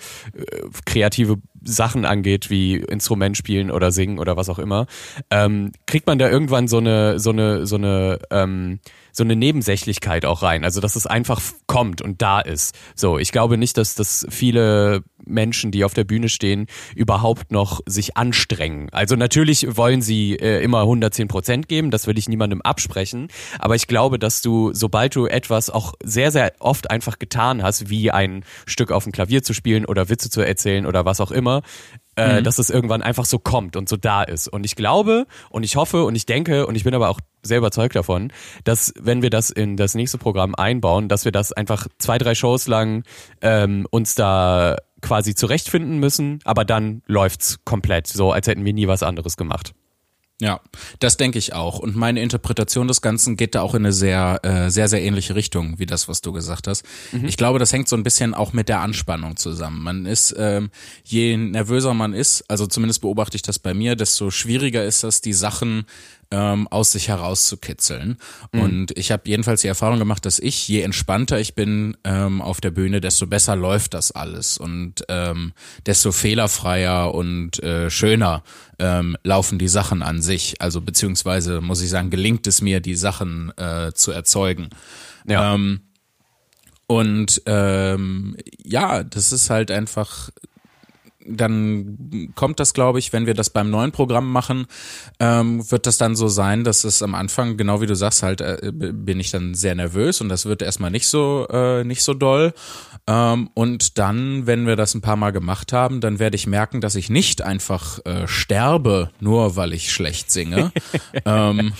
[0.85, 4.87] kreative Sachen angeht, wie Instrument spielen oder singen oder was auch immer,
[5.31, 8.79] ähm, kriegt man da irgendwann so eine so eine so eine ähm,
[9.11, 10.63] so eine Nebensächlichkeit auch rein.
[10.63, 12.75] Also dass es einfach kommt und da ist.
[12.95, 17.81] So, ich glaube nicht, dass das viele Menschen, die auf der Bühne stehen, überhaupt noch
[17.85, 18.89] sich anstrengen.
[18.91, 23.29] Also natürlich wollen sie äh, immer 110 Prozent geben, das will ich niemandem absprechen.
[23.59, 27.89] Aber ich glaube, dass du, sobald du etwas auch sehr, sehr oft einfach getan hast,
[27.89, 31.31] wie ein Stück auf dem Klavier zu spielen oder Witze zu erzählen oder was auch
[31.31, 31.54] immer,
[32.15, 34.47] äh, dass es irgendwann einfach so kommt und so da ist.
[34.47, 37.57] Und ich glaube und ich hoffe und ich denke und ich bin aber auch sehr
[37.57, 38.31] überzeugt davon,
[38.63, 42.35] dass wenn wir das in das nächste Programm einbauen, dass wir das einfach zwei, drei
[42.35, 43.03] Shows lang
[43.41, 48.87] ähm, uns da quasi zurechtfinden müssen, aber dann läuft's komplett, so als hätten wir nie
[48.87, 49.73] was anderes gemacht.
[50.41, 50.59] Ja,
[50.99, 51.79] das denke ich auch.
[51.79, 55.33] Und meine Interpretation des Ganzen geht da auch in eine sehr, äh, sehr, sehr ähnliche
[55.33, 56.83] Richtung, wie das, was du gesagt hast.
[57.25, 59.81] Ich glaube, das hängt so ein bisschen auch mit der Anspannung zusammen.
[59.81, 60.71] Man ist, ähm,
[61.05, 65.21] je nervöser man ist, also zumindest beobachte ich das bei mir, desto schwieriger ist das,
[65.21, 65.85] die Sachen
[66.31, 68.17] ähm, aus sich herauszukitzeln.
[68.51, 72.61] Und ich habe jedenfalls die Erfahrung gemacht, dass ich, je entspannter ich bin ähm, auf
[72.61, 75.53] der Bühne, desto besser läuft das alles und ähm,
[75.85, 78.43] desto fehlerfreier und äh, schöner
[78.79, 80.61] ähm, laufen die Sachen an sich.
[80.61, 84.69] Also beziehungsweise muss ich sagen, gelingt es mir, die Sachen äh, zu erzeugen.
[85.27, 85.53] Ja.
[85.53, 85.81] Ähm,
[86.87, 90.29] und ähm, ja, das ist halt einfach
[91.27, 94.67] dann kommt das, glaube ich, wenn wir das beim neuen Programm machen,
[95.19, 98.41] ähm, wird das dann so sein, dass es am Anfang, genau wie du sagst, halt
[98.41, 102.13] äh, bin ich dann sehr nervös und das wird erstmal nicht so äh, nicht so
[102.13, 102.53] doll.
[103.07, 106.81] Ähm, und dann, wenn wir das ein paar Mal gemacht haben, dann werde ich merken,
[106.81, 110.71] dass ich nicht einfach äh, sterbe, nur weil ich schlecht singe.
[111.25, 111.73] ähm,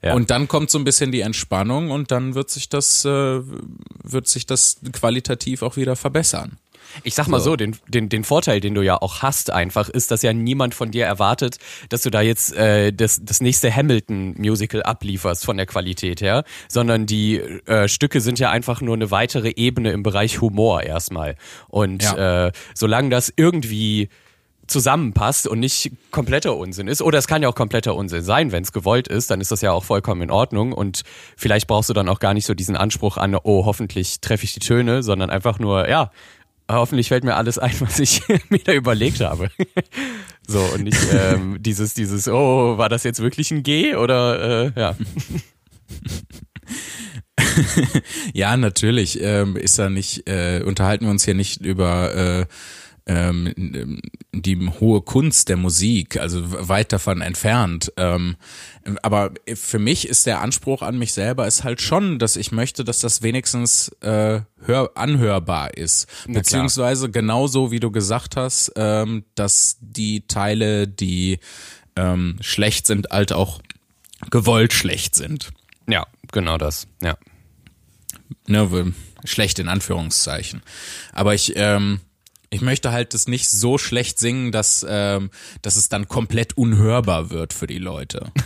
[0.00, 0.14] Ja.
[0.14, 3.40] Und dann kommt so ein bisschen die Entspannung und dann wird sich das äh,
[4.02, 6.58] wird sich das qualitativ auch wieder verbessern.
[7.02, 10.10] Ich sag mal so, den, den, den Vorteil, den du ja auch hast einfach, ist,
[10.10, 14.82] dass ja niemand von dir erwartet, dass du da jetzt äh, das, das nächste Hamilton-Musical
[14.82, 19.52] ablieferst von der Qualität her, sondern die äh, Stücke sind ja einfach nur eine weitere
[19.56, 21.36] Ebene im Bereich Humor erstmal.
[21.68, 22.46] Und Ja.
[22.46, 24.08] äh, solange das irgendwie
[24.66, 27.02] zusammenpasst und nicht kompletter Unsinn ist.
[27.02, 29.60] Oder es kann ja auch kompletter Unsinn sein, wenn es gewollt ist, dann ist das
[29.60, 30.72] ja auch vollkommen in Ordnung.
[30.72, 31.02] Und
[31.36, 34.54] vielleicht brauchst du dann auch gar nicht so diesen Anspruch an, oh, hoffentlich treffe ich
[34.54, 36.10] die Töne, sondern einfach nur, ja,
[36.72, 39.50] hoffentlich fällt mir alles ein, was ich mir da überlegt habe.
[40.46, 43.94] so, und nicht ähm, dieses, dieses, oh, war das jetzt wirklich ein G?
[43.96, 44.96] Oder äh, ja.
[48.32, 52.46] Ja, natürlich ähm, ist da nicht, äh, unterhalten wir uns hier nicht über äh,
[53.06, 54.00] ähm,
[54.32, 57.92] die hohe Kunst der Musik, also weit davon entfernt.
[57.96, 58.36] Ähm,
[59.02, 62.84] aber für mich ist der Anspruch an mich selber ist halt schon, dass ich möchte,
[62.84, 66.06] dass das wenigstens äh, hör anhörbar ist.
[66.06, 66.34] klar.
[66.34, 71.38] Beziehungsweise genauso wie du gesagt hast, ähm, dass die Teile, die
[71.96, 73.60] ähm, schlecht sind, halt auch
[74.30, 75.50] gewollt schlecht sind.
[75.88, 76.86] Ja, genau das.
[77.02, 77.16] Ja.
[78.46, 80.62] ne, schlecht in Anführungszeichen.
[81.12, 82.00] Aber ich, ähm,
[82.52, 85.30] ich möchte halt das nicht so schlecht singen, dass, ähm,
[85.62, 88.30] dass es dann komplett unhörbar wird für die Leute.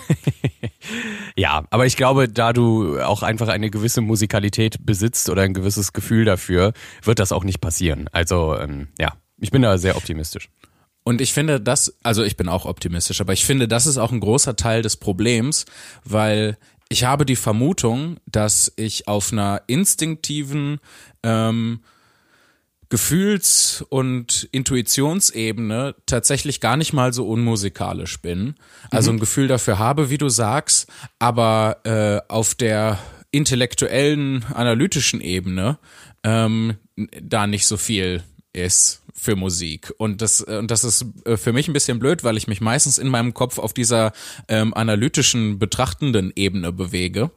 [1.38, 5.92] Ja, aber ich glaube, da du auch einfach eine gewisse Musikalität besitzt oder ein gewisses
[5.92, 8.09] Gefühl dafür, wird das auch nicht passieren.
[8.12, 10.49] Also ähm, ja, ich bin da sehr optimistisch.
[11.03, 14.12] Und ich finde das, also ich bin auch optimistisch, aber ich finde, das ist auch
[14.12, 15.66] ein großer Teil des Problems,
[16.05, 16.57] weil
[16.88, 20.79] ich habe die Vermutung, dass ich auf einer instinktiven
[21.23, 21.81] ähm,
[22.88, 28.55] Gefühls- und Intuitionsebene tatsächlich gar nicht mal so unmusikalisch bin.
[28.90, 30.87] Also ein Gefühl dafür habe, wie du sagst,
[31.18, 32.99] aber äh, auf der
[33.33, 35.79] intellektuellen, analytischen Ebene
[36.22, 36.77] ähm,
[37.22, 38.22] da nicht so viel
[38.53, 39.92] ist für Musik.
[39.99, 42.99] Und das, und das ist äh, für mich ein bisschen blöd, weil ich mich meistens
[42.99, 44.12] in meinem Kopf auf dieser
[44.49, 47.31] ähm, analytischen, betrachtenden Ebene bewege.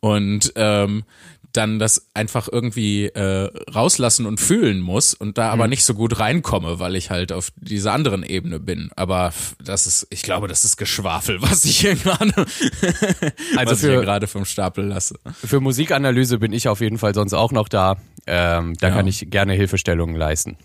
[0.00, 1.04] Und ähm,
[1.52, 6.18] dann das einfach irgendwie äh, rauslassen und fühlen muss und da aber nicht so gut
[6.18, 8.90] reinkomme, weil ich halt auf dieser anderen Ebene bin.
[8.96, 9.32] Aber
[9.64, 12.32] das ist, ich glaube, das ist Geschwafel, was ich hier gerade,
[13.56, 15.16] also was ich hier gerade vom Stapel lasse.
[15.44, 17.96] Für Musikanalyse bin ich auf jeden Fall sonst auch noch da.
[18.26, 18.94] Ähm, da Ja.
[18.94, 20.56] kann ich gerne Hilfestellungen leisten.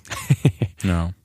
[0.83, 1.11] Ja.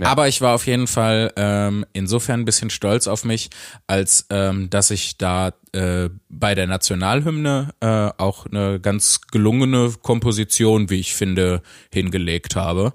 [0.00, 3.50] Aber ich war auf jeden Fall ähm, insofern ein bisschen stolz auf mich,
[3.86, 10.90] als ähm, dass ich da äh, bei der Nationalhymne äh, auch eine ganz gelungene Komposition,
[10.90, 12.92] wie ich finde, hingelegt habe.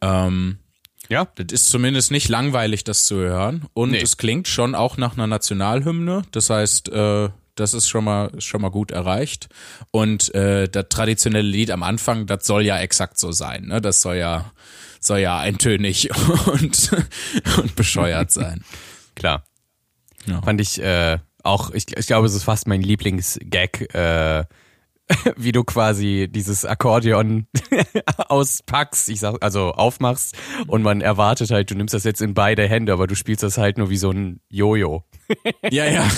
[0.00, 0.58] Ähm,
[1.08, 1.26] Ja.
[1.34, 3.66] das ist zumindest nicht langweilig, das zu hören.
[3.74, 4.00] Und Nee.
[4.02, 6.22] es klingt schon auch nach einer Nationalhymne.
[6.32, 9.48] Das heißt, äh, das ist schon mal, schon mal gut erreicht.
[9.92, 13.66] Und äh, das traditionelle Lied am Anfang, das soll ja exakt so sein.
[13.66, 13.80] Ne?
[13.80, 14.50] Das soll ja,
[15.06, 16.10] soll ja eintönig
[16.46, 16.90] und,
[17.58, 18.64] und bescheuert sein.
[19.14, 19.44] Klar.
[20.26, 20.42] Ja.
[20.42, 24.44] Fand ich äh, auch, ich, ich glaube, es ist fast mein Lieblingsgag, äh,
[25.36, 27.46] wie du quasi dieses Akkordeon
[28.28, 30.36] auspackst, ich sag, also aufmachst
[30.66, 33.58] und man erwartet halt, du nimmst das jetzt in beide Hände, aber du spielst das
[33.58, 35.04] halt nur wie so ein Jojo.
[35.70, 36.10] Ja, ja.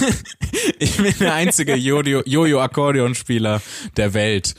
[0.79, 3.62] Ich bin der einzige Jojo- Jojo-Akkordeonspieler
[3.97, 4.55] der Welt.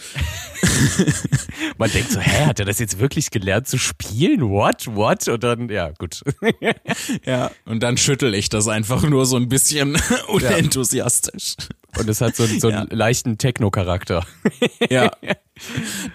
[1.78, 4.42] Man denkt so, hä, hat er das jetzt wirklich gelernt zu spielen?
[4.50, 4.88] What?
[4.96, 5.28] What?
[5.28, 6.22] Und dann, ja, gut.
[7.26, 7.52] Ja.
[7.66, 11.56] Und dann schüttel ich das einfach nur so ein bisschen unenthusiastisch.
[11.98, 12.96] Und es hat so, einen- so einen Ja.
[12.96, 14.26] leichten Techno-Charakter.
[14.90, 15.12] Ja.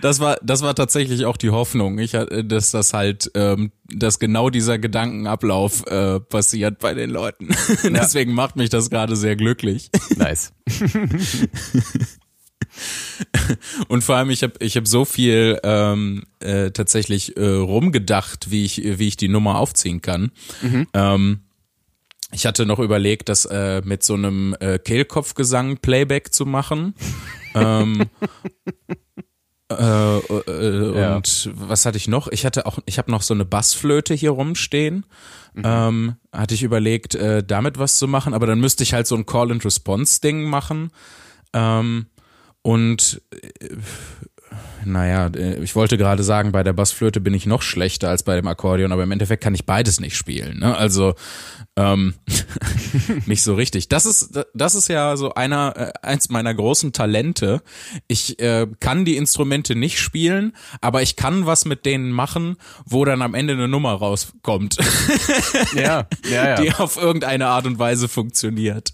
[0.00, 4.18] Das war, das war tatsächlich auch die Hoffnung, ich, hatte- dass das halt, ähm, dass
[4.18, 7.48] genau dieser Gedankenablauf äh, passiert bei den Leuten.
[7.84, 9.90] Deswegen macht mich das gerade sehr glücklich.
[10.16, 10.52] Nice.
[13.88, 18.64] Und vor allem, ich habe ich hab so viel ähm, äh, tatsächlich äh, rumgedacht, wie
[18.64, 20.32] ich, wie ich die Nummer aufziehen kann.
[20.94, 21.40] Ähm,
[22.32, 26.94] ich hatte noch überlegt, das äh, mit so einem äh, Kehlkopfgesang Playback zu machen.
[27.54, 28.04] ähm,
[29.78, 31.16] äh, äh, Ja.
[31.16, 32.28] Und was hatte ich noch?
[32.28, 35.04] Ich hatte auch, ich habe noch so eine Bassflöte hier rumstehen.
[35.62, 39.14] Ähm, hatte ich überlegt, äh, damit was zu machen, aber dann müsste ich halt so
[39.16, 40.90] ein Call-and-Response-Ding machen.
[41.52, 42.06] Ähm,
[42.62, 43.76] und äh,
[44.84, 48.36] naja, äh, ich wollte gerade sagen, bei der Bassflöte bin ich noch schlechter als bei
[48.36, 50.58] dem Akkordeon, aber im Endeffekt kann ich beides nicht spielen.
[50.60, 50.76] Ne?
[50.76, 51.14] Also
[51.76, 52.14] ähm,
[53.26, 53.88] nicht so richtig.
[53.88, 57.62] Das ist, das ist ja so einer, äh, eins meiner großen Talente.
[58.08, 63.04] Ich äh, kann die Instrumente nicht spielen, aber ich kann was mit denen machen, wo
[63.04, 64.76] dann am Ende eine Nummer rauskommt,
[65.74, 66.54] Ja, ja, ja.
[66.56, 68.92] die auf irgendeine Art und Weise funktioniert.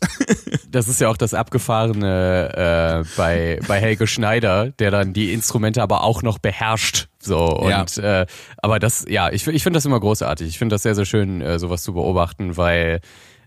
[0.68, 5.77] Das ist ja auch das Abgefahrene äh, bei, bei Helge Schneider, der dann die Instrumente
[5.80, 7.08] aber auch noch beherrscht.
[7.20, 8.26] So, und äh,
[8.58, 10.48] aber das, ja, ich, ich finde das immer großartig.
[10.48, 13.00] Ich finde das sehr, sehr schön, äh, sowas zu beobachten, weil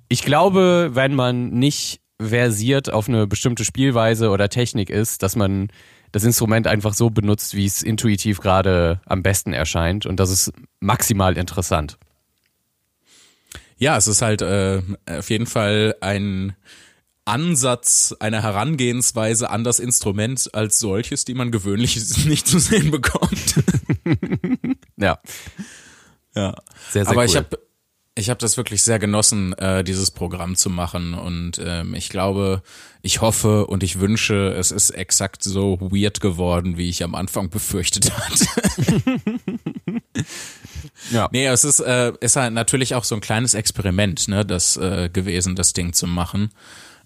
[0.07, 5.69] ich glaube, wenn man nicht versiert auf eine bestimmte Spielweise oder Technik ist, dass man
[6.11, 10.05] das Instrument einfach so benutzt, wie es intuitiv gerade am besten erscheint.
[10.05, 11.97] Und das ist maximal interessant.
[13.77, 16.55] Ja, es ist halt äh, auf jeden Fall ein
[17.31, 23.55] Ansatz, eine Herangehensweise an das Instrument als solches, die man gewöhnlich nicht zu sehen bekommt.
[24.97, 25.19] Ja,
[26.35, 26.53] Ja.
[26.91, 27.25] sehr, sehr Aber cool.
[27.25, 27.57] ich habe
[28.13, 31.13] ich hab das wirklich sehr genossen, äh, dieses Programm zu machen.
[31.13, 32.61] Und ähm, ich glaube,
[33.01, 37.49] ich hoffe und ich wünsche, es ist exakt so weird geworden, wie ich am Anfang
[37.49, 38.45] befürchtet hatte.
[41.11, 41.29] ja.
[41.31, 45.09] Nee, es ist, äh, ist halt natürlich auch so ein kleines Experiment, ne, das äh,
[45.11, 46.51] gewesen, das Ding zu machen.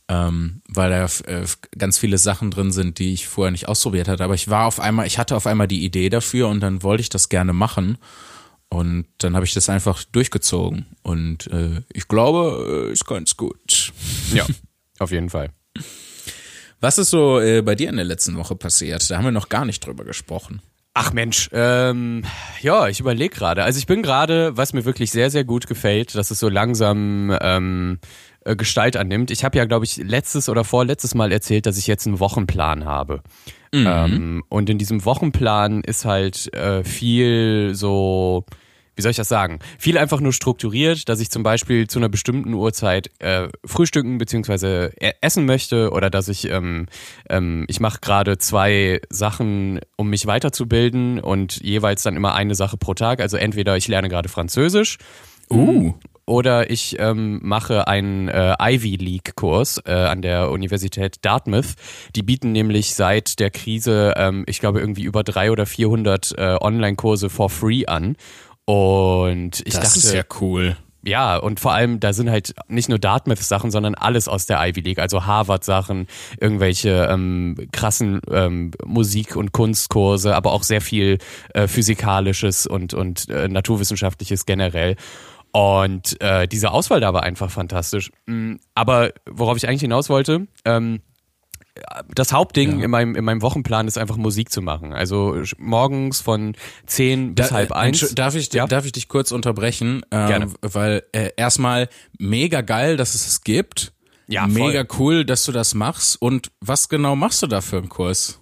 [0.08, 1.46] Ähm, weil da äh,
[1.78, 4.24] ganz viele Sachen drin sind, die ich vorher nicht ausprobiert hatte.
[4.24, 7.02] Aber ich war auf einmal, ich hatte auf einmal die Idee dafür und dann wollte
[7.02, 7.98] ich das gerne machen.
[8.70, 10.86] Und dann habe ich das einfach durchgezogen.
[11.02, 13.94] Und äh, ich glaube, äh, ist ganz gut.
[14.34, 14.46] ja,
[15.00, 15.50] auf jeden Fall.
[16.82, 19.10] Was ist so äh, bei dir in der letzten Woche passiert?
[19.10, 20.62] Da haben wir noch gar nicht drüber gesprochen.
[20.94, 22.24] Ach Mensch, ähm,
[22.62, 23.64] ja, ich überlege gerade.
[23.64, 27.38] Also ich bin gerade, was mir wirklich sehr, sehr gut gefällt, dass es so langsam
[27.42, 28.00] ähm,
[28.46, 29.32] äh, Gestalt annimmt.
[29.32, 32.86] Ich habe ja, glaube ich, letztes oder vorletztes Mal erzählt, dass ich jetzt einen Wochenplan
[32.86, 33.22] habe.
[33.74, 38.46] Ähm, und in diesem Wochenplan ist halt äh, viel so
[38.96, 39.60] wie soll ich das sagen?
[39.78, 44.94] Viel einfach nur strukturiert, dass ich zum Beispiel zu einer bestimmten Uhrzeit äh, frühstücken beziehungsweise
[45.00, 46.86] e-, essen möchte oder dass ich ähm,
[47.30, 52.78] ähm, ich mache gerade zwei Sachen, um mich weiterzubilden und jeweils dann immer eine Sache
[52.78, 53.20] pro Tag.
[53.20, 54.98] Also entweder ich lerne gerade Französisch.
[55.50, 55.94] Uh
[56.26, 61.76] oder ich ähm, mache einen äh, Ivy League Kurs äh, an der Universität Dartmouth.
[62.16, 66.58] Die bieten nämlich seit der Krise, ähm, ich glaube irgendwie über drei oder 400 äh,
[66.60, 68.16] Online-Kurse for free an.
[68.66, 70.76] Und ich das dachte, ist ja cool.
[71.08, 74.82] Ja, und vor allem, da sind halt nicht nur Dartmouth-Sachen, sondern alles aus der Ivy
[74.82, 76.08] League, also Harvard-Sachen,
[76.42, 81.20] irgendwelche ähm, krassen ähm, Musik- und Kunstkurse, aber auch sehr viel
[81.54, 84.96] äh, Physikalisches und, und äh, Naturwissenschaftliches generell.
[85.56, 88.12] Und äh, diese Auswahl da war einfach fantastisch.
[88.26, 91.00] Mm, aber worauf ich eigentlich hinaus wollte, ähm,
[92.14, 92.84] das Hauptding ja.
[92.84, 94.92] in, meinem, in meinem Wochenplan ist einfach Musik zu machen.
[94.92, 98.14] Also morgens von 10 bis da, halb eins.
[98.16, 98.68] Darf ich, ja?
[98.68, 100.02] darf ich dich kurz unterbrechen?
[100.12, 100.54] Ähm, Gerne.
[100.62, 101.88] Weil äh, erstmal
[102.20, 103.94] mega geil, dass es es gibt.
[104.28, 106.22] Ja, Mega cool, dass du das machst.
[106.22, 108.42] Und was genau machst du da für einen Kurs?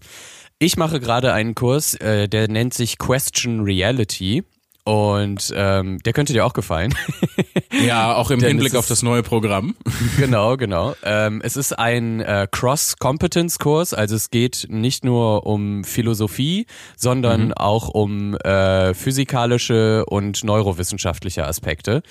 [0.57, 4.45] Ich mache gerade einen Kurs, äh, der nennt sich Question Reality.
[4.85, 6.93] Und ähm, der könnte dir auch gefallen.
[7.85, 9.75] ja, auch im Hinblick auf das neue Programm.
[10.17, 10.93] genau, genau.
[11.03, 16.65] Ähm, es ist ein äh, Cross-Competence-Kurs, also es geht nicht nur um Philosophie,
[16.97, 17.53] sondern mhm.
[17.53, 22.03] auch um äh, physikalische und neurowissenschaftliche Aspekte.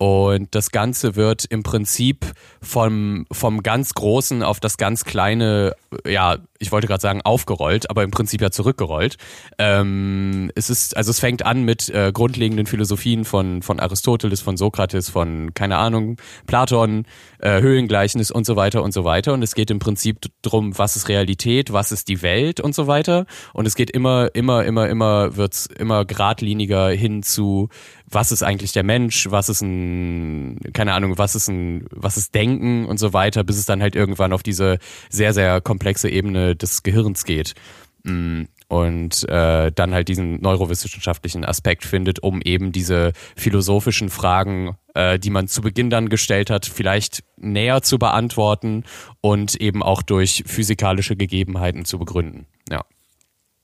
[0.00, 2.24] Und das Ganze wird im Prinzip
[2.62, 5.74] vom, vom ganz Großen auf das ganz Kleine,
[6.06, 9.18] ja, ich wollte gerade sagen aufgerollt, aber im Prinzip ja zurückgerollt.
[9.58, 14.56] Ähm, es ist, also es fängt an mit äh, grundlegenden Philosophien von, von Aristoteles, von
[14.56, 17.04] Sokrates, von, keine Ahnung, Platon,
[17.38, 19.34] äh, Höhlengleichnis und so weiter und so weiter.
[19.34, 22.86] Und es geht im Prinzip drum, was ist Realität, was ist die Welt und so
[22.86, 23.26] weiter.
[23.52, 27.68] Und es geht immer, immer, immer, immer, wird's immer geradliniger hin zu,
[28.10, 32.34] was ist eigentlich der Mensch, was ist ein, keine Ahnung, was ist ein, was ist
[32.34, 36.56] Denken und so weiter, bis es dann halt irgendwann auf diese sehr, sehr komplexe Ebene
[36.56, 37.54] des Gehirns geht.
[38.02, 45.18] Mm, und äh, dann halt diesen neurowissenschaftlichen Aspekt findet, um eben diese philosophischen Fragen, äh,
[45.18, 48.84] die man zu Beginn dann gestellt hat, vielleicht näher zu beantworten
[49.20, 52.46] und eben auch durch physikalische Gegebenheiten zu begründen.
[52.70, 52.84] Ja.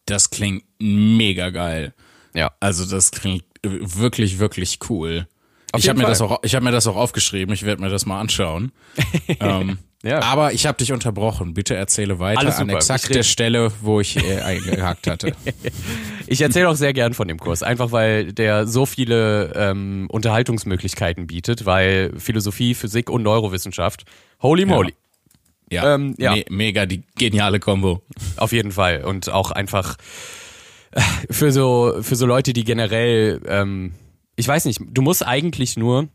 [0.06, 1.94] Das klingt mega geil.
[2.34, 2.52] Ja.
[2.58, 5.26] Also das klingt wirklich, wirklich cool.
[5.72, 7.54] Auf ich habe mir das auch, ich habe mir das auch aufgeschrieben.
[7.54, 8.72] Ich werde mir das mal anschauen.
[9.40, 10.20] ähm, ja.
[10.22, 11.54] Aber ich habe dich unterbrochen.
[11.54, 15.32] Bitte erzähle weiter an exakt der Stelle, wo ich äh, eingehakt hatte.
[16.26, 21.26] ich erzähle auch sehr gern von dem Kurs, einfach weil der so viele ähm, Unterhaltungsmöglichkeiten
[21.26, 24.04] bietet, weil Philosophie, Physik und Neurowissenschaft,
[24.40, 24.94] holy moly.
[25.70, 26.36] Ja, ja, ähm, ja.
[26.36, 28.02] Me mega die geniale Kombo.
[28.36, 29.96] Auf jeden Fall und auch einfach
[31.30, 33.92] für so für so Leute, die generell ähm,
[34.36, 36.08] ich weiß nicht, du musst eigentlich nur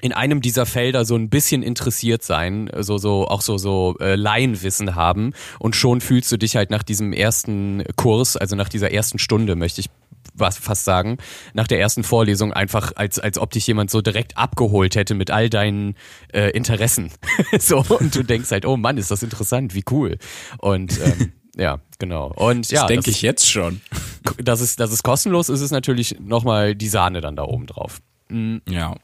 [0.00, 4.14] in einem dieser Felder so ein bisschen interessiert sein, so so auch so so äh,
[4.14, 8.92] Laienwissen haben und schon fühlst du dich halt nach diesem ersten Kurs, also nach dieser
[8.92, 9.90] ersten Stunde, möchte ich
[10.34, 11.18] was fast sagen,
[11.52, 15.32] nach der ersten Vorlesung einfach als als ob dich jemand so direkt abgeholt hätte mit
[15.32, 15.96] all deinen
[16.32, 17.10] äh, Interessen.
[17.58, 20.18] so und du denkst halt, oh Mann, ist das interessant, wie cool.
[20.58, 22.32] Und ähm, ja, genau.
[22.36, 23.80] Und das ja, denke ich jetzt schon.
[24.38, 28.00] Dass es, dass es kostenlos ist, ist natürlich nochmal die Sahne dann da oben drauf.
[28.28, 28.60] Mhm.
[28.68, 28.94] Ja.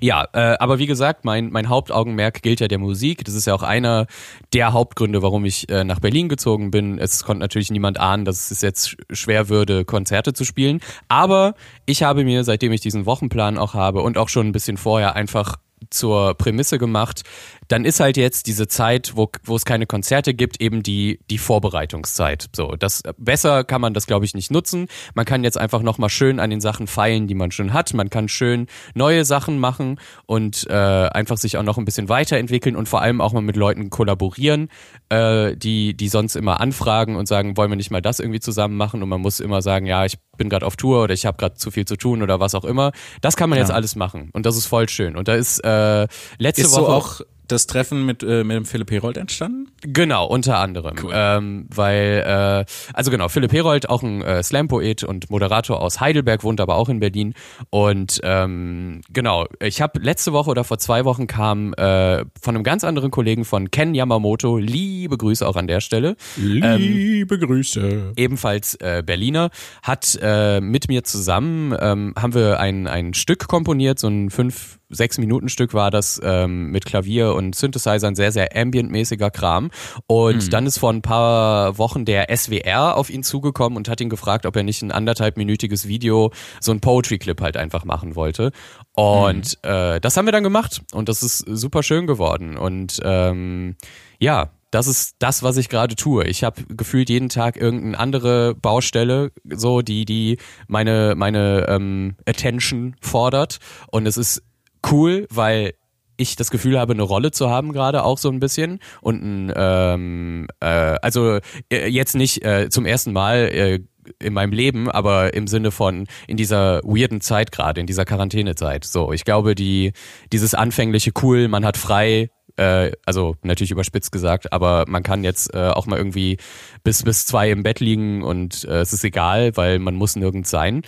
[0.00, 3.24] Ja, äh, aber wie gesagt, mein, mein Hauptaugenmerk gilt ja der Musik.
[3.24, 4.06] Das ist ja auch einer
[4.52, 6.98] der Hauptgründe, warum ich äh, nach Berlin gezogen bin.
[6.98, 10.80] Es konnte natürlich niemand ahnen, dass es jetzt schwer würde, Konzerte zu spielen.
[11.08, 11.54] Aber
[11.86, 15.14] ich habe mir, seitdem ich diesen Wochenplan auch habe und auch schon ein bisschen vorher
[15.14, 15.58] einfach
[15.90, 17.22] zur Prämisse gemacht,
[17.68, 21.38] dann ist halt jetzt diese Zeit, wo, wo es keine Konzerte gibt, eben die, die
[21.38, 22.48] Vorbereitungszeit.
[22.54, 24.88] So, das besser kann man das, glaube ich, nicht nutzen.
[25.14, 27.94] Man kann jetzt einfach nochmal schön an den Sachen feilen, die man schon hat.
[27.94, 32.76] Man kann schön neue Sachen machen und äh, einfach sich auch noch ein bisschen weiterentwickeln
[32.76, 34.68] und vor allem auch mal mit Leuten kollaborieren,
[35.08, 38.76] äh, die, die sonst immer anfragen und sagen, wollen wir nicht mal das irgendwie zusammen
[38.76, 39.02] machen?
[39.02, 41.54] Und man muss immer sagen, ja, ich bin gerade auf Tour oder ich habe gerade
[41.54, 42.92] zu viel zu tun oder was auch immer.
[43.20, 43.64] Das kann man ja.
[43.64, 45.16] jetzt alles machen und das ist voll schön.
[45.16, 46.06] Und da ist äh,
[46.38, 49.70] letzte ist Woche so auch das Treffen mit, äh, mit dem Philipp Herold entstanden?
[49.82, 50.96] Genau, unter anderem.
[51.02, 51.12] Cool.
[51.14, 56.44] Ähm, weil, äh, also genau, Philipp Herold, auch ein äh, Slam-Poet und Moderator aus Heidelberg,
[56.44, 57.34] wohnt aber auch in Berlin.
[57.70, 62.64] Und ähm, genau, ich habe letzte Woche oder vor zwei Wochen kam äh, von einem
[62.64, 66.16] ganz anderen Kollegen von Ken Yamamoto, liebe Grüße auch an der Stelle.
[66.36, 68.12] Liebe ähm, Grüße.
[68.16, 69.50] Ebenfalls äh, Berliner,
[69.82, 74.78] hat äh, mit mir zusammen, ähm, haben wir ein, ein Stück komponiert, so ein fünf
[74.92, 79.70] sechs Minuten Stück war das ähm, mit Klavier und Synthesizern sehr, sehr ambientmäßiger Kram.
[80.06, 80.50] Und mhm.
[80.50, 84.46] dann ist vor ein paar Wochen der SWR auf ihn zugekommen und hat ihn gefragt,
[84.46, 88.52] ob er nicht ein anderthalbminütiges Video, so ein Poetry-Clip halt einfach machen wollte.
[88.92, 89.70] Und mhm.
[89.70, 92.56] äh, das haben wir dann gemacht und das ist super schön geworden.
[92.56, 93.76] Und ähm,
[94.18, 96.24] ja, das ist das, was ich gerade tue.
[96.24, 102.96] Ich habe gefühlt jeden Tag irgendeine andere Baustelle, so die die meine meine ähm, Attention
[103.00, 103.58] fordert
[103.90, 104.42] und es ist
[104.90, 105.74] cool, weil
[106.16, 109.52] ich das Gefühl habe, eine Rolle zu haben gerade auch so ein bisschen und ein,
[109.54, 111.38] ähm, äh, also
[111.70, 113.80] äh, jetzt nicht äh, zum ersten Mal äh,
[114.18, 118.84] in meinem Leben, aber im Sinne von in dieser weirden Zeit gerade, in dieser Quarantänezeit.
[118.84, 119.92] So, ich glaube, die
[120.32, 125.54] dieses anfängliche cool, man hat frei, äh, also natürlich überspitzt gesagt, aber man kann jetzt
[125.54, 126.38] äh, auch mal irgendwie
[126.82, 130.50] bis bis zwei im Bett liegen und äh, es ist egal, weil man muss nirgends
[130.50, 130.82] sein.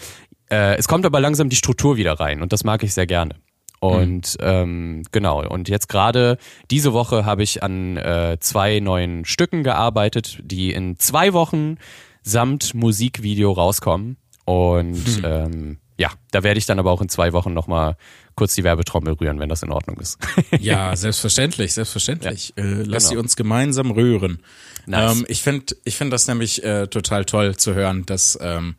[0.50, 3.37] Äh, es kommt aber langsam die Struktur wieder rein und das mag ich sehr gerne.
[3.84, 4.46] Und mhm.
[4.46, 6.38] ähm, genau, und jetzt gerade
[6.70, 11.76] diese Woche habe ich an äh, zwei neuen Stücken gearbeitet, die in zwei Wochen
[12.22, 14.16] samt Musikvideo rauskommen.
[14.46, 15.24] Und mhm.
[15.24, 17.96] ähm, ja, da werde ich dann aber auch in zwei Wochen nochmal
[18.34, 20.18] kurz die Werbetrommel rühren, wenn das in Ordnung ist.
[20.58, 22.54] ja, selbstverständlich, selbstverständlich.
[22.56, 23.10] Ja, äh, lass genau.
[23.10, 24.42] sie uns gemeinsam rühren.
[24.86, 25.18] Nice.
[25.18, 28.76] Ähm, ich finde ich find das nämlich äh, total toll zu hören, dass, ähm,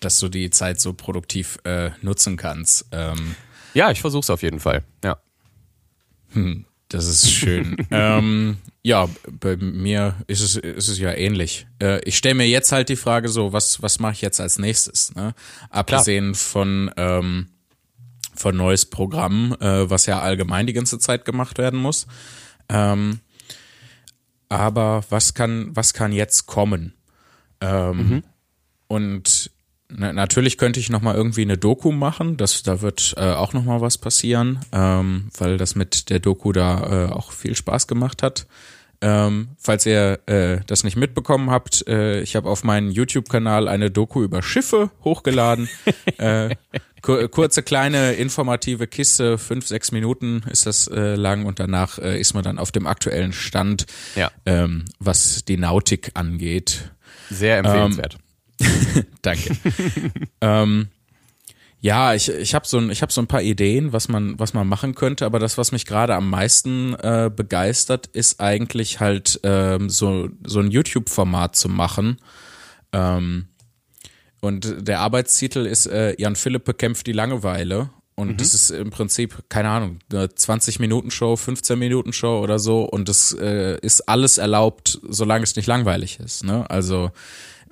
[0.00, 2.86] dass du die Zeit so produktiv äh, nutzen kannst.
[2.92, 3.36] Ähm,
[3.78, 4.82] ja, ich versuche es auf jeden Fall.
[5.04, 5.18] Ja.
[6.32, 7.76] Hm, das ist schön.
[7.92, 11.68] ähm, ja, bei mir ist es, ist es ja ähnlich.
[11.80, 14.58] Äh, ich stelle mir jetzt halt die Frage so, was, was mache ich jetzt als
[14.58, 15.14] nächstes?
[15.14, 15.32] Ne?
[15.70, 16.44] Abgesehen Klar.
[16.44, 17.46] von ähm,
[18.34, 22.06] von neues Programm, äh, was ja allgemein die ganze Zeit gemacht werden muss.
[22.68, 23.20] Ähm,
[24.48, 26.94] aber was kann, was kann jetzt kommen?
[27.60, 28.22] Ähm, mhm.
[28.86, 29.50] Und
[29.90, 32.36] natürlich könnte ich noch mal irgendwie eine Doku machen.
[32.36, 36.52] Das, da wird äh, auch noch mal was passieren, ähm, weil das mit der Doku
[36.52, 38.46] da äh, auch viel Spaß gemacht hat.
[39.00, 43.92] Ähm, falls ihr äh, das nicht mitbekommen habt, äh, ich habe auf meinen YouTube-Kanal eine
[43.92, 45.68] Doku über Schiffe hochgeladen.
[46.18, 46.56] äh,
[47.00, 52.34] kurze kleine informative Kiste, fünf, sechs Minuten ist das äh, lang und danach äh, ist
[52.34, 54.32] man dann auf dem aktuellen Stand, ja.
[54.46, 56.90] ähm, was die Nautik angeht.
[57.30, 58.14] Sehr empfehlenswert.
[58.14, 58.27] Ähm,
[59.22, 59.56] danke.
[60.40, 60.88] ähm,
[61.80, 64.52] ja, ich, ich habe so, ein, ich hab so ein paar Ideen, was man, was
[64.52, 69.38] man machen könnte, aber das, was mich gerade am meisten äh, begeistert, ist eigentlich halt
[69.44, 72.18] ähm, so, so ein YouTube-Format zu machen.
[72.92, 73.46] Ähm,
[74.40, 77.90] und der Arbeitstitel ist äh, Jan Philipp bekämpft die Langeweile.
[78.16, 78.36] Und mhm.
[78.38, 82.82] das ist im Prinzip, keine Ahnung, eine 20-Minuten-Show, 15-Minuten-Show oder so.
[82.82, 86.42] Und das äh, ist alles erlaubt, solange es nicht langweilig ist.
[86.42, 86.68] Ne?
[86.68, 87.12] Also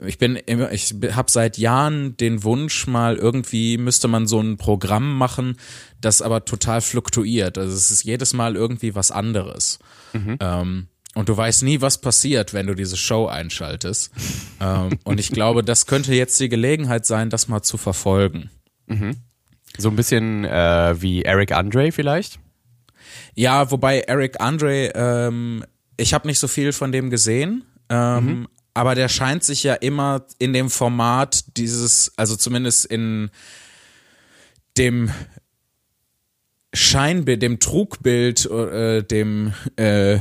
[0.05, 4.57] ich bin immer, ich habe seit Jahren den Wunsch, mal irgendwie müsste man so ein
[4.57, 5.57] Programm machen,
[6.01, 7.57] das aber total fluktuiert.
[7.59, 9.79] Also es ist jedes Mal irgendwie was anderes.
[10.13, 10.37] Mhm.
[10.41, 14.13] Ähm, und du weißt nie, was passiert, wenn du diese Show einschaltest.
[14.61, 18.51] ähm, und ich glaube, das könnte jetzt die Gelegenheit sein, das mal zu verfolgen.
[18.87, 19.17] Mhm.
[19.79, 22.39] So ein bisschen äh, wie Eric Andre vielleicht?
[23.35, 25.65] Ja, wobei Eric Andre, ähm,
[25.97, 27.65] ich habe nicht so viel von dem gesehen.
[27.89, 33.31] Ähm, mhm aber der scheint sich ja immer in dem Format dieses, also zumindest in
[34.77, 35.11] dem
[36.75, 40.19] Scheinbild, dem Trugbild, äh, dem äh,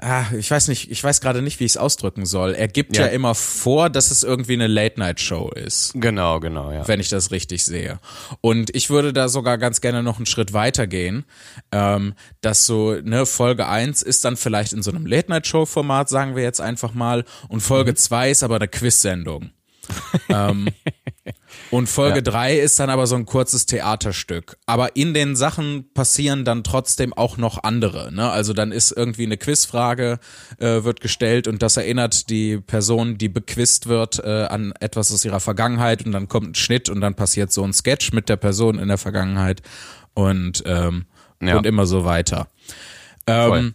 [0.00, 2.54] ah, ich weiß nicht, ich weiß gerade nicht, wie ich es ausdrücken soll.
[2.54, 3.06] Er gibt ja.
[3.06, 3.12] ja.
[3.12, 5.92] immer vor, dass es irgendwie eine Late-Night-Show ist.
[5.94, 6.86] Genau, genau, ja.
[6.86, 7.98] Wenn ich das richtig sehe.
[8.40, 11.24] Und ich würde da sogar ganz gerne noch einen Schritt weiter gehen,
[11.72, 16.42] ähm, dass so, ne, Folge eins ist dann vielleicht in so einem Late-Night-Show-Format, sagen wir
[16.42, 17.96] jetzt einfach mal, und Folge mhm.
[17.96, 19.50] zwei ist aber eine Quiz-Sendung.
[20.28, 20.68] ähm,
[21.70, 22.62] und Folge 3 ja.
[22.62, 24.56] ist dann aber so ein kurzes Theaterstück.
[24.66, 28.12] Aber in den Sachen passieren dann trotzdem auch noch andere.
[28.12, 28.28] Ne?
[28.28, 30.18] Also dann ist irgendwie eine Quizfrage,
[30.58, 35.24] äh, wird gestellt und das erinnert die Person, die bequizt wird, äh, an etwas aus
[35.24, 38.36] ihrer Vergangenheit und dann kommt ein Schnitt und dann passiert so ein Sketch mit der
[38.36, 39.62] Person in der Vergangenheit
[40.14, 41.06] und, ähm,
[41.40, 41.56] ja.
[41.56, 42.48] und immer so weiter.
[43.26, 43.74] Ähm,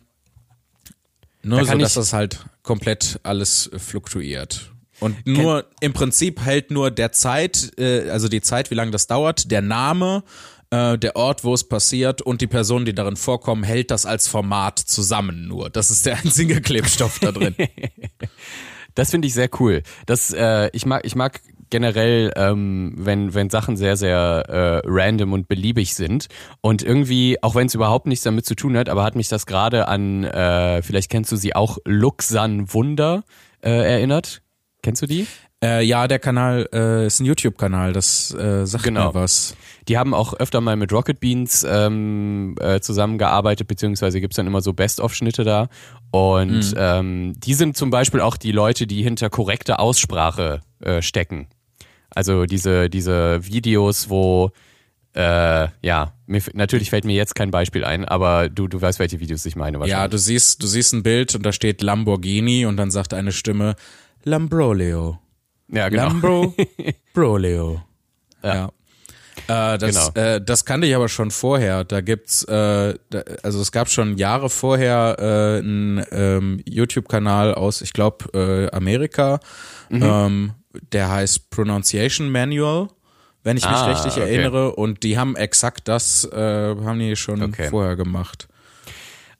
[1.44, 4.72] nur da so, dass das halt komplett alles fluktuiert.
[5.00, 9.08] Und nur im Prinzip hält nur der Zeit, äh, also die Zeit, wie lange das
[9.08, 10.24] dauert, der Name,
[10.70, 14.28] äh, der Ort, wo es passiert und die Personen, die darin vorkommen, hält das als
[14.28, 15.70] Format zusammen nur.
[15.70, 17.56] Das ist der einzige Klebstoff da drin.
[18.98, 19.84] Das finde ich sehr cool.
[20.06, 25.34] Das, äh, ich mag, ich mag generell, ähm, wenn, wenn Sachen sehr, sehr äh, random
[25.34, 26.28] und beliebig sind.
[26.62, 29.46] Und irgendwie, auch wenn es überhaupt nichts damit zu tun hat, aber hat mich das
[29.46, 33.26] gerade an, äh, vielleicht kennst du sie auch, Luxan Wunder
[33.62, 34.42] äh, erinnert.
[34.86, 35.26] Kennst du die?
[35.64, 39.08] Äh, ja, der Kanal äh, ist ein YouTube-Kanal, das äh, sagt Genau.
[39.08, 39.56] mir was.
[39.88, 44.62] Die haben auch öfter mal mit Rocket Beans ähm, äh, zusammengearbeitet, beziehungsweise gibt's dann immer
[44.62, 45.70] so Best-of-Schnitte da.
[46.12, 51.48] Und ähm, die sind zum Beispiel auch die Leute, die hinter korrekter Aussprache äh, stecken.
[52.12, 54.52] Also diese, diese Videos, wo
[55.16, 59.20] äh, ja, mir, natürlich fällt mir jetzt kein Beispiel ein, aber du, du weißt, welche
[59.20, 62.78] Videos ich meine Ja, du siehst, du siehst ein Bild und da steht Lamborghini und
[62.78, 63.76] dann sagt eine Stimme
[64.26, 65.20] Lambroleo.
[65.70, 66.04] Ja, genau.
[66.08, 66.54] Lambro
[67.14, 67.82] Broleo.
[68.44, 68.56] Ja.
[68.56, 68.70] Ja.
[69.74, 70.28] Äh, das, Genau.
[70.28, 71.84] äh, das kannte ich aber schon vorher.
[71.84, 77.82] Da gibt's, äh, da, also es gab schon Jahre vorher äh, einen ähm, YouTube-Kanal aus,
[77.82, 79.40] ich glaube, äh, Amerika.
[79.90, 80.02] Mhm.
[80.04, 80.54] Ähm,
[80.92, 82.88] der heißt Pronunciation Manual,
[83.44, 84.22] wenn ich mich Ah, richtig okay.
[84.36, 84.76] erinnere.
[84.76, 86.36] Und die haben exakt das, äh,
[86.84, 87.70] haben die schon Okay.
[87.70, 88.48] vorher gemacht.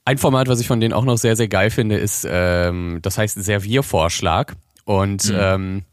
[0.04, 3.18] Ein Format, was ich von denen auch noch sehr, sehr geil finde, ist, ähm, das
[3.18, 4.56] heißt Serviervorschlag.
[4.86, 5.84] Und ähm,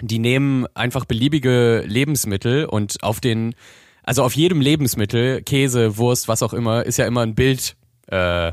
[0.00, 3.54] die nehmen einfach beliebige Lebensmittel und auf den,
[4.02, 7.76] also auf jedem Lebensmittel, Käse, Wurst, was auch immer, ist ja immer ein Bild
[8.08, 8.52] äh,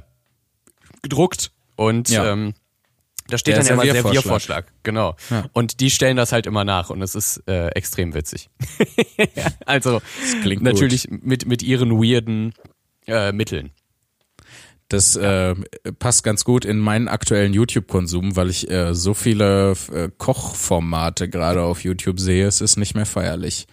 [1.01, 1.51] gedruckt.
[1.75, 2.31] Und Ja.
[2.31, 2.53] ähm,
[3.27, 4.71] da steht Der dann ja immer Serviervorschlag.
[4.83, 5.15] Genau.
[5.29, 5.45] Ja.
[5.53, 8.49] Und die stellen das halt immer nach und es ist äh, extrem witzig.
[9.65, 10.01] also
[10.41, 12.53] klingt natürlich mit, mit ihren weirden
[13.07, 13.71] äh, Mitteln.
[14.93, 15.55] Das äh,
[15.97, 21.63] passt ganz gut in meinen aktuellen YouTube-Konsum, weil ich äh, so viele äh, Kochformate gerade
[21.63, 22.45] auf YouTube sehe.
[22.45, 23.65] Es ist nicht mehr feierlich.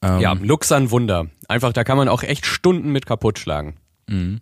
[0.00, 1.26] Ähm, Ja, Luxan Wunder.
[1.48, 3.74] Einfach, da kann man auch echt Stunden mit kaputt schlagen.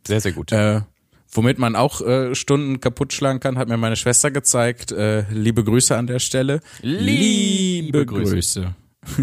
[0.06, 0.52] Sehr, sehr gut.
[0.52, 0.82] Äh,
[1.30, 4.92] womit man auch äh, Stunden kaputt schlagen kann, hat mir meine Schwester gezeigt.
[4.92, 6.60] Äh, liebe Grüße an der Stelle.
[6.82, 8.74] Liebe Grüße.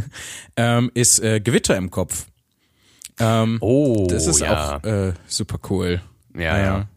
[0.56, 2.26] ähm, ist äh, Gewitter im Kopf.
[3.20, 4.78] Ähm, oh, das ist ja.
[4.78, 6.02] auch äh, super cool.
[6.40, 6.88] Ja, Äh, ja.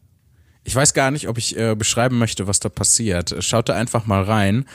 [0.65, 3.35] Ich weiß gar nicht, ob ich äh, beschreiben möchte, was da passiert.
[3.43, 4.65] Schaut da einfach mal rein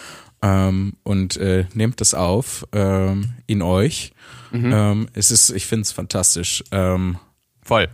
[0.42, 4.12] ähm, und äh, nehmt das auf ähm, in euch.
[4.50, 4.72] Mhm.
[4.72, 6.62] Ähm, es ist, ich finde es fantastisch.
[6.72, 7.18] Ähm,
[7.62, 7.88] Voll.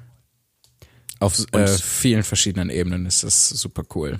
[1.20, 4.18] auf äh, vielen verschiedenen Ebenen ist das super cool.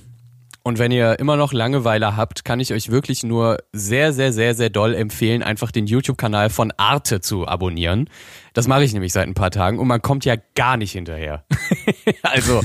[0.67, 4.55] Und wenn ihr immer noch Langeweile habt, kann ich euch wirklich nur sehr, sehr, sehr,
[4.55, 8.09] sehr doll empfehlen, einfach den YouTube-Kanal von Arte zu abonnieren.
[8.55, 11.45] Das mache ich nämlich seit ein paar Tagen und man kommt ja gar nicht hinterher.
[12.23, 12.62] also,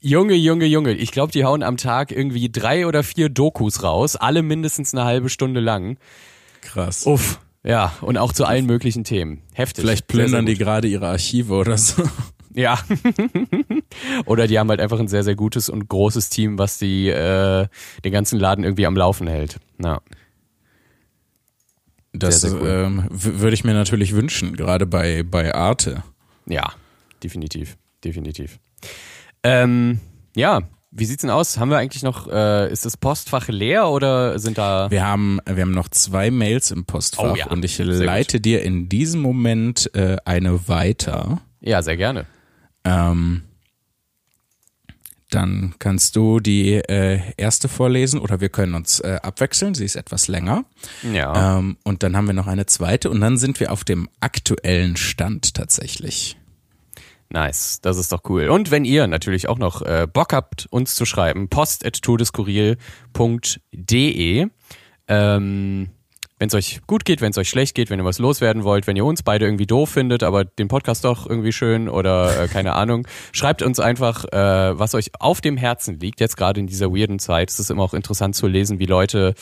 [0.00, 4.16] Junge, Junge, Junge, ich glaube, die hauen am Tag irgendwie drei oder vier Dokus raus,
[4.16, 5.98] alle mindestens eine halbe Stunde lang.
[6.60, 7.06] Krass.
[7.06, 7.38] Uff.
[7.62, 9.42] Ja, und auch zu allen möglichen Themen.
[9.54, 9.84] Heftig.
[9.84, 12.02] Vielleicht plündern die gerade ihre Archive oder so.
[12.54, 12.78] Ja.
[14.26, 17.66] Oder die haben halt einfach ein sehr, sehr gutes und großes Team, was die äh,
[18.04, 19.58] den ganzen Laden irgendwie am Laufen hält.
[19.82, 20.00] Ja.
[22.12, 22.60] Das cool.
[22.66, 26.02] ähm, würde ich mir natürlich wünschen, gerade bei, bei Arte.
[26.46, 26.72] Ja,
[27.22, 27.78] definitiv.
[28.04, 28.58] Definitiv.
[29.42, 30.00] Ähm,
[30.36, 31.58] ja, wie sieht's denn aus?
[31.58, 34.90] Haben wir eigentlich noch, äh, ist das Postfach leer oder sind da.
[34.90, 38.40] Wir haben, wir haben noch zwei Mails im Postfach Oh ja, und ich sehr leite
[38.40, 41.40] dir in diesem Moment äh, eine weiter.
[41.60, 42.26] Ja, sehr gerne.
[42.84, 43.42] Ähm,
[45.30, 49.74] dann kannst du die äh, erste vorlesen oder wir können uns äh, abwechseln.
[49.74, 50.64] Sie ist etwas länger.
[51.10, 51.58] Ja.
[51.58, 54.96] Ähm, und dann haben wir noch eine zweite und dann sind wir auf dem aktuellen
[54.96, 56.36] Stand tatsächlich.
[57.30, 58.50] Nice, das ist doch cool.
[58.50, 64.46] Und wenn ihr natürlich auch noch äh, Bock habt, uns zu schreiben, post.todeskuril.de.
[65.08, 65.88] Ähm,
[66.42, 68.88] wenn es euch gut geht, wenn es euch schlecht geht, wenn ihr was loswerden wollt,
[68.88, 72.48] wenn ihr uns beide irgendwie doof findet, aber den Podcast doch irgendwie schön oder äh,
[72.48, 76.66] keine Ahnung, schreibt uns einfach, äh, was euch auf dem Herzen liegt, jetzt gerade in
[76.66, 77.48] dieser weirden Zeit.
[77.48, 79.34] Es ist immer auch interessant zu lesen, wie Leute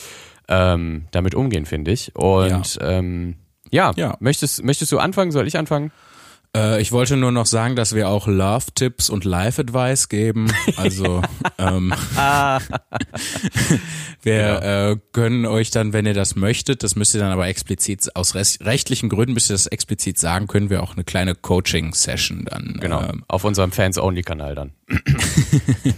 [0.47, 2.15] ähm, damit umgehen, finde ich.
[2.15, 3.37] Und ja, ähm,
[3.71, 4.15] ja, Ja.
[4.19, 5.31] Möchtest, möchtest du anfangen?
[5.31, 5.91] Soll ich anfangen?
[6.55, 10.51] Äh, ich wollte nur noch sagen, dass wir auch Love-Tipps und Life-Advice geben.
[10.75, 11.21] Also
[11.57, 11.93] ähm,
[14.21, 18.15] wir äh, können euch dann, wenn ihr das möchtet, das müsst ihr dann aber explizit,
[18.15, 22.77] aus rechtlichen Gründen müsst ihr das explizit sagen, können wir auch eine kleine Coaching-Session dann.
[22.81, 23.01] Genau.
[23.01, 24.71] Ähm, auf unserem Fans-Only-Kanal dann.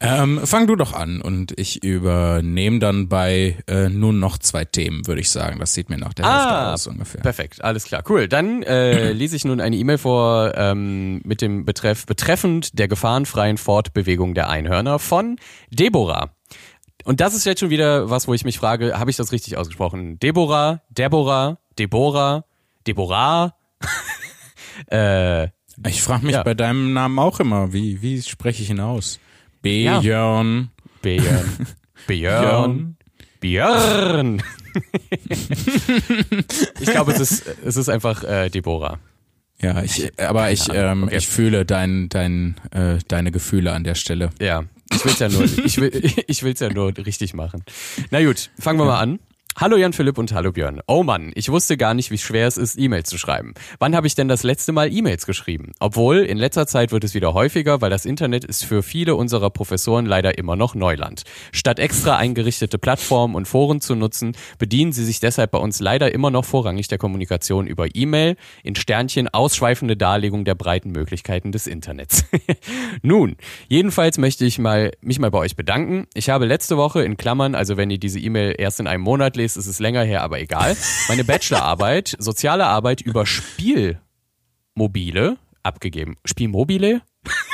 [0.00, 5.06] ähm, fang du doch an und ich übernehme dann bei äh, nun noch zwei Themen,
[5.06, 5.58] würde ich sagen.
[5.60, 7.20] Das sieht mir nach der Hälfte Ah, aus ungefähr.
[7.20, 8.02] Perfekt, alles klar.
[8.08, 8.26] Cool.
[8.26, 13.58] Dann äh, lese ich nun eine E-Mail vor ähm, mit dem Betreff betreffend der gefahrenfreien
[13.58, 15.36] Fortbewegung der Einhörner von
[15.70, 16.30] Deborah.
[17.04, 19.56] Und das ist jetzt schon wieder was, wo ich mich frage, habe ich das richtig
[19.56, 20.18] ausgesprochen?
[20.18, 22.44] Deborah, Deborah, Deborah,
[22.86, 23.54] Deborah.
[24.90, 25.44] äh,
[25.86, 26.42] Ich frage mich Ja.
[26.42, 29.18] bei deinem Namen auch immer, wie, wie spreche ich ihn aus?
[29.62, 30.70] Björn.
[31.02, 31.66] Björn.
[32.06, 32.96] Björn.
[33.40, 34.42] Björn.
[36.80, 38.98] ich glaube, es ist, es ist einfach äh, Deborah.
[39.60, 41.16] Ja, ich, aber ich, ähm, Okay.
[41.18, 44.30] ich fühle dein, dein, äh, deine Gefühle an der Stelle.
[44.40, 45.90] Ja, Ich will's ja nur, ich will,
[46.26, 47.62] ich will's ja nur richtig machen.
[48.10, 49.18] Na gut, fangen wir mal an.
[49.60, 50.80] Hallo Jan Philipp und hallo Björn.
[50.86, 53.52] Oh Mann, ich wusste gar nicht, wie schwer es ist, E-Mails zu schreiben.
[53.78, 55.72] Wann habe ich denn das letzte Mal E-Mails geschrieben?
[55.80, 59.50] Obwohl, in letzter Zeit wird es wieder häufiger, weil das Internet ist für viele unserer
[59.50, 61.24] Professoren leider immer noch Neuland.
[61.52, 66.14] Statt extra eingerichtete Plattformen und Foren zu nutzen, bedienen sie sich deshalb bei uns leider
[66.14, 71.66] immer noch vorrangig der Kommunikation über E-Mail, in Sternchen ausschweifende Darlegung der breiten Möglichkeiten des
[71.66, 72.24] Internets.
[73.02, 73.36] Nun,
[73.68, 76.06] jedenfalls möchte ich mal, mich mal bei euch bedanken.
[76.14, 79.36] Ich habe letzte Woche in Klammern, also wenn ihr diese E-Mail erst in einem Monat
[79.36, 80.76] lest, ist es länger her, aber egal.
[81.08, 83.98] Meine Bachelorarbeit, soziale Arbeit über Spielmobile
[85.62, 86.16] abgegeben.
[86.24, 87.02] Spielmobile?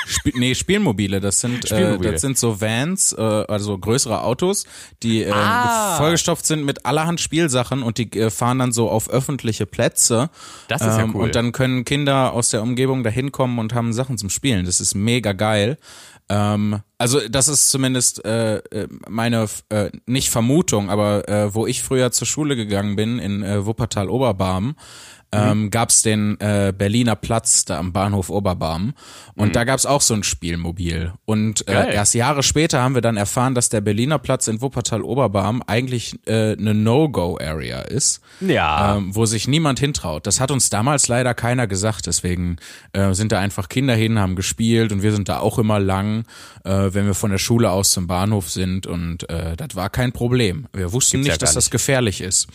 [0.06, 2.10] Sp nee, Spielmobile, das sind Spielmobile.
[2.10, 4.64] Äh, das sind so Vans, äh, also größere Autos,
[5.02, 5.96] die äh, ah.
[5.96, 10.30] vollgestopft sind mit allerhand Spielsachen und die äh, fahren dann so auf öffentliche Plätze.
[10.68, 11.22] Das ist ähm, ja cool.
[11.24, 14.64] Und dann können Kinder aus der Umgebung da hinkommen und haben Sachen zum Spielen.
[14.64, 15.76] Das ist mega geil.
[16.28, 21.82] Ähm, also das ist zumindest äh, äh, meine äh, nicht Vermutung, aber äh, wo ich
[21.82, 24.76] früher zur Schule gegangen bin in äh, Wuppertal Oberbarm,
[25.32, 25.70] ähm, mhm.
[25.70, 28.94] gab es den äh, Berliner Platz da am Bahnhof Oberbarm.
[29.34, 29.52] Und mhm.
[29.52, 31.12] da gab es auch so ein Spielmobil.
[31.24, 35.02] Und äh, erst Jahre später haben wir dann erfahren, dass der Berliner Platz in Wuppertal
[35.02, 38.20] Oberbarm eigentlich äh, eine No-Go-Area ist.
[38.40, 38.96] Ja.
[38.96, 40.26] Ähm, wo sich niemand hintraut.
[40.26, 42.06] Das hat uns damals leider keiner gesagt.
[42.06, 42.56] Deswegen
[42.92, 46.24] äh, sind da einfach Kinder hin, haben gespielt und wir sind da auch immer lang,
[46.64, 48.86] äh, wenn wir von der Schule aus zum Bahnhof sind.
[48.86, 50.66] Und äh, das war kein Problem.
[50.72, 51.56] Wir wussten Gibt's nicht, ja dass nicht.
[51.56, 52.48] das gefährlich ist.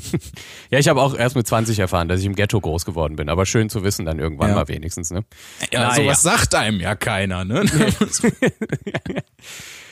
[0.70, 3.28] ja, ich habe auch erst mit 20 erfahren, dass ich im Ghetto groß geworden bin.
[3.28, 4.56] Aber schön zu wissen dann irgendwann ja.
[4.56, 5.10] mal wenigstens.
[5.10, 5.24] Ne?
[5.72, 6.30] Ja, Na, sowas ja.
[6.32, 7.44] sagt einem ja keiner.
[7.44, 7.64] Ne?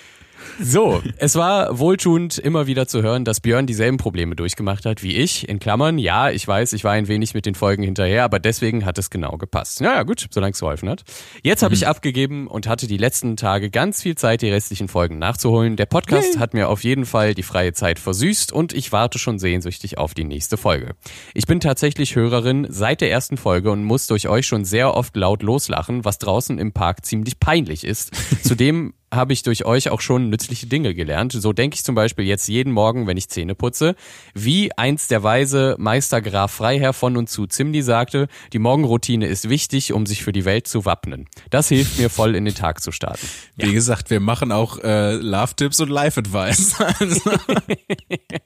[0.61, 5.17] So, es war wohltuend immer wieder zu hören, dass Björn dieselben Probleme durchgemacht hat wie
[5.17, 5.49] ich.
[5.49, 8.85] In Klammern, ja, ich weiß, ich war ein wenig mit den Folgen hinterher, aber deswegen
[8.85, 9.81] hat es genau gepasst.
[9.81, 11.05] Naja, gut, solange es geholfen hat.
[11.43, 11.77] Jetzt habe mhm.
[11.77, 15.77] ich abgegeben und hatte die letzten Tage ganz viel Zeit, die restlichen Folgen nachzuholen.
[15.77, 16.41] Der Podcast Yay.
[16.41, 20.15] hat mir auf jeden Fall die freie Zeit versüßt und ich warte schon sehnsüchtig auf
[20.15, 20.95] die nächste Folge.
[21.35, 25.17] Ich bin tatsächlich Hörerin seit der ersten Folge und muss durch euch schon sehr oft
[25.17, 28.13] laut loslachen, was draußen im Park ziemlich peinlich ist.
[28.43, 31.33] Zudem habe ich durch euch auch schon nützliche Dinge gelernt.
[31.33, 33.95] So denke ich zum Beispiel jetzt jeden Morgen, wenn ich Zähne putze,
[34.35, 39.49] wie einst der weise Meister Graf Freiherr von und zu Zimni sagte, die Morgenroutine ist
[39.49, 41.27] wichtig, um sich für die Welt zu wappnen.
[41.51, 43.27] Das hilft mir voll in den Tag zu starten.
[43.57, 43.73] Wie ja.
[43.73, 46.75] gesagt, wir machen auch äh, Love-Tipps und Life-Advice.
[46.81, 47.31] Also.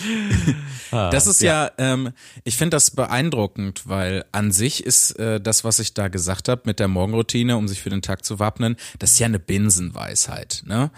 [0.92, 2.10] Ah, das ist ja, ja ähm,
[2.42, 6.62] ich finde das beeindruckend, weil an sich ist äh, das, was ich da gesagt habe
[6.64, 10.64] mit der Morgenroutine, um sich für den Tag zu wappnen, das ist ja eine Binsenweisheit.
[10.66, 10.90] Ne?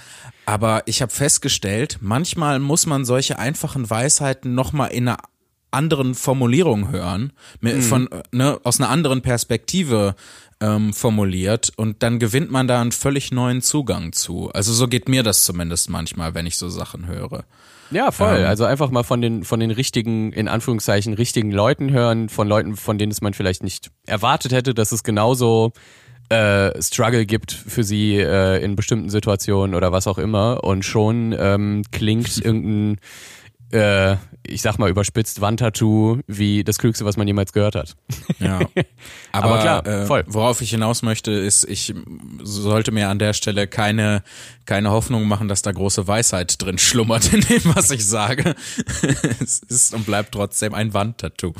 [0.46, 5.18] Aber ich habe festgestellt, manchmal muss man solche einfachen Weisheiten nochmal in einer
[5.72, 7.82] anderen Formulierung hören, mhm.
[7.82, 10.14] von, ne, aus einer anderen Perspektive
[10.60, 14.50] ähm, formuliert und dann gewinnt man da einen völlig neuen Zugang zu.
[14.52, 17.44] Also so geht mir das zumindest manchmal, wenn ich so Sachen höre.
[17.92, 18.38] Ja, voll.
[18.38, 22.48] Ähm, also einfach mal von den, von den richtigen, in Anführungszeichen, richtigen Leuten hören, von
[22.48, 25.72] Leuten, von denen es man vielleicht nicht erwartet hätte, dass es genauso
[26.28, 30.64] äh, Struggle gibt für sie äh, in bestimmten Situationen oder was auch immer.
[30.64, 32.98] Und schon ähm, klingt irgendein
[33.72, 37.96] äh, ich sag mal überspitzt Wandtattoo wie das Klügste, was man jemals gehört hat.
[38.38, 38.58] Ja.
[39.32, 40.24] Aber, Aber klar, äh, voll.
[40.26, 41.94] worauf ich hinaus möchte, ist, ich
[42.42, 44.22] sollte mir an der Stelle keine,
[44.66, 48.54] keine Hoffnung machen, dass da große Weisheit drin schlummert in dem, was ich sage.
[49.40, 51.52] es ist und bleibt trotzdem ein Wandtattoo.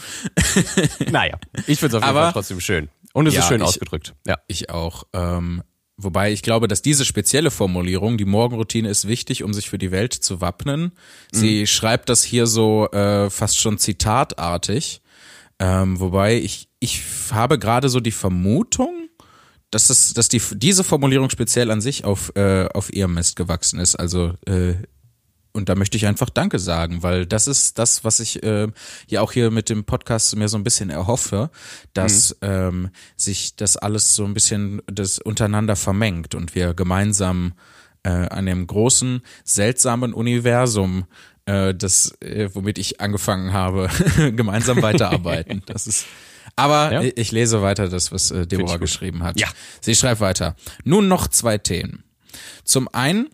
[1.11, 2.89] naja, ich finde es auf jeden Aber, Fall trotzdem schön.
[3.13, 4.15] Und es ja, ist schön ich, ausgedrückt.
[4.27, 4.39] Ja.
[4.49, 5.05] Ich auch.
[5.13, 5.63] Ähm,
[6.05, 9.91] Wobei ich glaube, dass diese spezielle Formulierung, die Morgenroutine ist wichtig, um sich für die
[9.91, 10.93] Welt zu wappnen.
[11.33, 11.67] Sie mhm.
[11.67, 15.03] schreibt das hier so äh, fast schon zitatartig.
[15.59, 19.09] Ähm, wobei ich, ich habe gerade so die Vermutung,
[19.71, 23.81] dass, das, dass die, diese Formulierung speziell an sich auf, äh, auf ihrem Mist gewachsen
[23.81, 23.97] ist.
[23.97, 24.75] Also äh,
[25.53, 28.69] und da möchte ich einfach Danke sagen, weil das ist das, was ich äh,
[29.09, 31.51] ja auch hier mit dem Podcast mir so ein bisschen erhoffe,
[31.93, 32.49] dass mhm.
[32.49, 37.53] ähm, sich das alles so ein bisschen das untereinander vermengt und wir gemeinsam
[38.03, 41.05] äh, an dem großen, seltsamen Universum,
[41.45, 45.63] äh, das, äh, womit ich angefangen habe, gemeinsam weiterarbeiten.
[45.73, 46.07] Das ist
[46.57, 47.11] aber ja.
[47.15, 49.41] ich lese weiter das, was äh, Deborah geschrieben hat.
[49.41, 49.49] Ja.
[49.81, 50.55] Sie schreibt weiter.
[50.85, 52.05] Nun noch zwei Themen.
[52.65, 53.31] Zum einen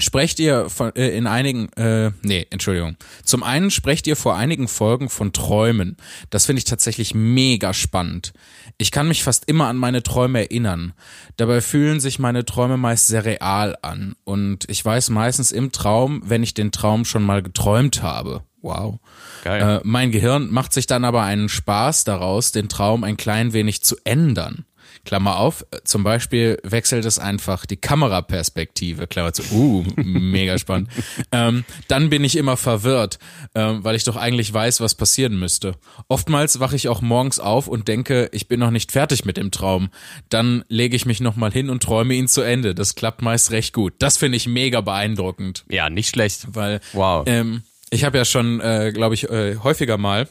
[0.00, 2.96] sprecht ihr von, äh, in einigen, äh, nee, Entschuldigung.
[3.24, 5.96] Zum einen sprecht ihr vor einigen Folgen von Träumen.
[6.30, 8.32] Das finde ich tatsächlich mega spannend.
[8.78, 10.92] Ich kann mich fast immer an meine Träume erinnern.
[11.36, 14.14] Dabei fühlen sich meine Träume meist sehr real an.
[14.24, 18.42] Und ich weiß meistens im Traum, wenn ich den Traum schon mal geträumt habe.
[18.62, 18.98] Wow.
[19.44, 19.78] Geil.
[19.78, 23.82] Äh, mein Gehirn macht sich dann aber einen Spaß daraus, den Traum ein klein wenig
[23.82, 24.66] zu ändern.
[25.04, 30.88] Klammer auf, zum Beispiel wechselt es einfach die Kameraperspektive, Klammer zu, uh, mega spannend.
[31.32, 33.18] ähm, dann bin ich immer verwirrt,
[33.54, 35.74] ähm, weil ich doch eigentlich weiß, was passieren müsste.
[36.08, 39.50] Oftmals wache ich auch morgens auf und denke, ich bin noch nicht fertig mit dem
[39.50, 39.90] Traum.
[40.28, 42.74] Dann lege ich mich nochmal hin und träume ihn zu Ende.
[42.74, 43.94] Das klappt meist recht gut.
[43.98, 45.64] Das finde ich mega beeindruckend.
[45.68, 46.48] Ja, nicht schlecht.
[46.54, 47.24] Weil, Wow.
[47.26, 50.28] ähm, ich habe ja schon, äh, glaube ich, äh, häufiger mal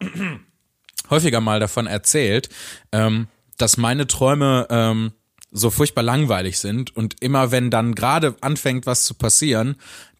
[1.10, 2.48] häufiger mal davon erzählt,
[2.92, 3.28] ähm,
[3.58, 5.12] dass meine Träume ähm,
[5.50, 9.76] so furchtbar langweilig sind und immer wenn dann gerade anfängt was zu passieren,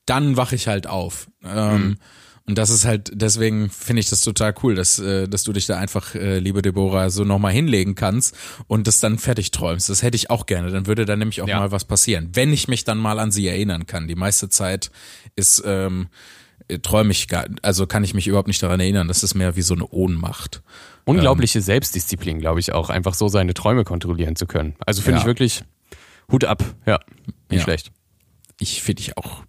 [0.07, 1.29] dann wache ich halt auf.
[1.45, 1.99] Ähm,
[2.47, 5.67] Und das ist halt, deswegen finde ich das total cool, dass, äh, dass du dich
[5.67, 8.35] da einfach, äh, liebe Deborah, so nochmal hinlegen kannst
[8.69, 9.91] und das dann fertig träumst.
[9.91, 10.71] Das hätte ich auch gerne.
[10.71, 11.59] Dann würde da nämlich auch Ja.
[11.59, 12.31] mal was passieren.
[12.33, 14.09] Wenn ich mich dann mal an sie erinnern kann.
[14.09, 14.91] Die meiste Zeit
[15.37, 16.09] ist, ähm,
[16.83, 19.09] träume ich gar, also kann ich mich überhaupt nicht daran erinnern.
[19.09, 20.63] Das ist mehr wie so eine Ohnmacht.
[21.05, 24.75] Unglaubliche Selbstdisziplin, glaube ich auch, einfach so seine Träume kontrollieren zu können.
[24.85, 25.23] Also finde Ja.
[25.23, 25.63] ich wirklich
[26.31, 26.63] Hut ab.
[26.87, 27.01] Ja,
[27.49, 27.65] nicht Ja.
[27.65, 27.91] schlecht.
[28.61, 29.43] Ich finde ich auch.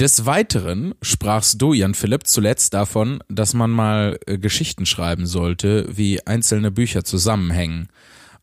[0.00, 5.86] Des Weiteren sprachst du, Jan Philipp, zuletzt davon, dass man mal äh, Geschichten schreiben sollte,
[5.96, 7.88] wie einzelne Bücher zusammenhängen.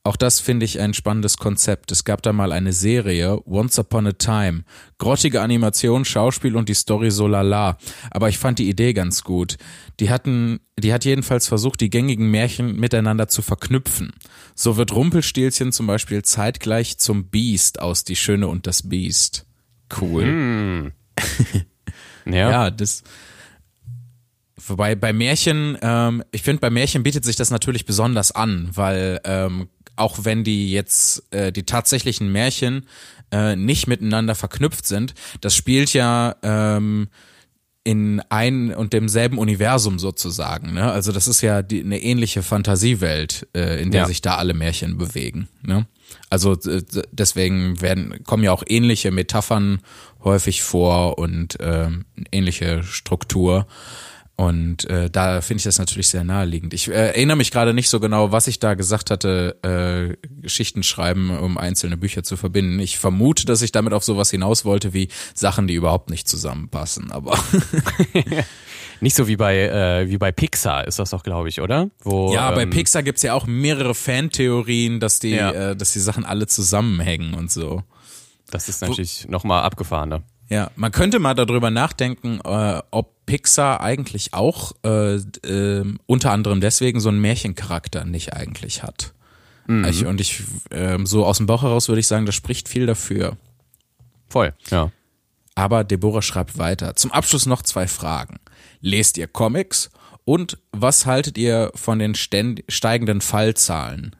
[0.03, 1.91] Auch das finde ich ein spannendes Konzept.
[1.91, 4.63] Es gab da mal eine Serie, Once Upon a Time.
[4.97, 7.77] Grottige Animation, Schauspiel und die Story so lala.
[8.09, 9.57] Aber ich fand die Idee ganz gut.
[9.99, 14.11] Die hatten, die hat jedenfalls versucht, die gängigen Märchen miteinander zu verknüpfen.
[14.55, 19.45] So wird Rumpelstilzchen zum Beispiel zeitgleich zum Beast aus Die Schöne und das Beast.
[19.99, 20.91] Cool.
[22.25, 22.51] Ja.
[22.51, 23.03] Ja, das.
[24.67, 29.19] Wobei bei Märchen, ähm, ich finde, bei Märchen bietet sich das natürlich besonders an, weil
[29.23, 29.69] ähm,
[30.01, 32.85] auch wenn die jetzt äh, die tatsächlichen Märchen
[33.31, 37.07] äh, nicht miteinander verknüpft sind, das spielt ja ähm,
[37.83, 40.73] in ein und demselben Universum sozusagen.
[40.73, 40.91] Ne?
[40.91, 44.07] Also das ist ja die, eine ähnliche Fantasiewelt, äh, in der Ja.
[44.07, 45.47] sich da alle Märchen bewegen.
[45.63, 45.87] Ne?
[46.29, 49.81] Also äh, deswegen werden kommen ja auch ähnliche Metaphern
[50.23, 53.65] häufig vor und ähm, ähnliche Struktur.
[54.41, 56.73] Und äh, da finde ich das natürlich sehr naheliegend.
[56.73, 60.81] Ich äh, erinnere mich gerade nicht so genau, was ich da gesagt hatte, äh, Geschichten
[60.81, 62.79] schreiben, um einzelne Bücher zu verbinden.
[62.79, 67.11] Ich vermute, dass ich damit auf sowas hinaus wollte wie Sachen, die überhaupt nicht zusammenpassen.
[67.11, 67.37] Aber
[68.99, 71.91] Nicht so wie bei, äh, wie bei Pixar ist das doch, glaube ich, oder?
[72.01, 75.51] Wo, ja, bei ähm, Pixar gibt's ja auch mehrere Fantheorien, dass die, Ja.
[75.51, 77.83] äh, dass die Sachen alle zusammenhängen und so.
[78.49, 80.23] Das ist natürlich nochmal abgefahrener.
[80.51, 86.59] Ja, man könnte mal darüber nachdenken, äh, ob Pixar eigentlich auch äh, äh, unter anderem
[86.59, 89.13] deswegen so einen Märchencharakter nicht eigentlich hat.
[89.89, 92.85] Ich, und ich ähm, so aus dem Bauch heraus würde ich sagen, das spricht viel
[92.85, 93.37] dafür.
[94.27, 94.91] Voll, ja.
[95.55, 96.97] Aber Deborah schreibt weiter.
[96.97, 98.39] Zum Abschluss noch zwei Fragen.
[98.81, 99.89] Lest ihr Comics?
[100.25, 104.17] Und was haltet ihr von den steigenden Fallzahlen?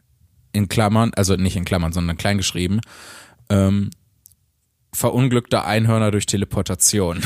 [0.54, 2.80] In Klammern, also nicht in Klammern, sondern klein geschrieben.
[3.50, 3.90] Ähm,
[4.94, 7.22] verunglückte Einhörner durch Teleportation.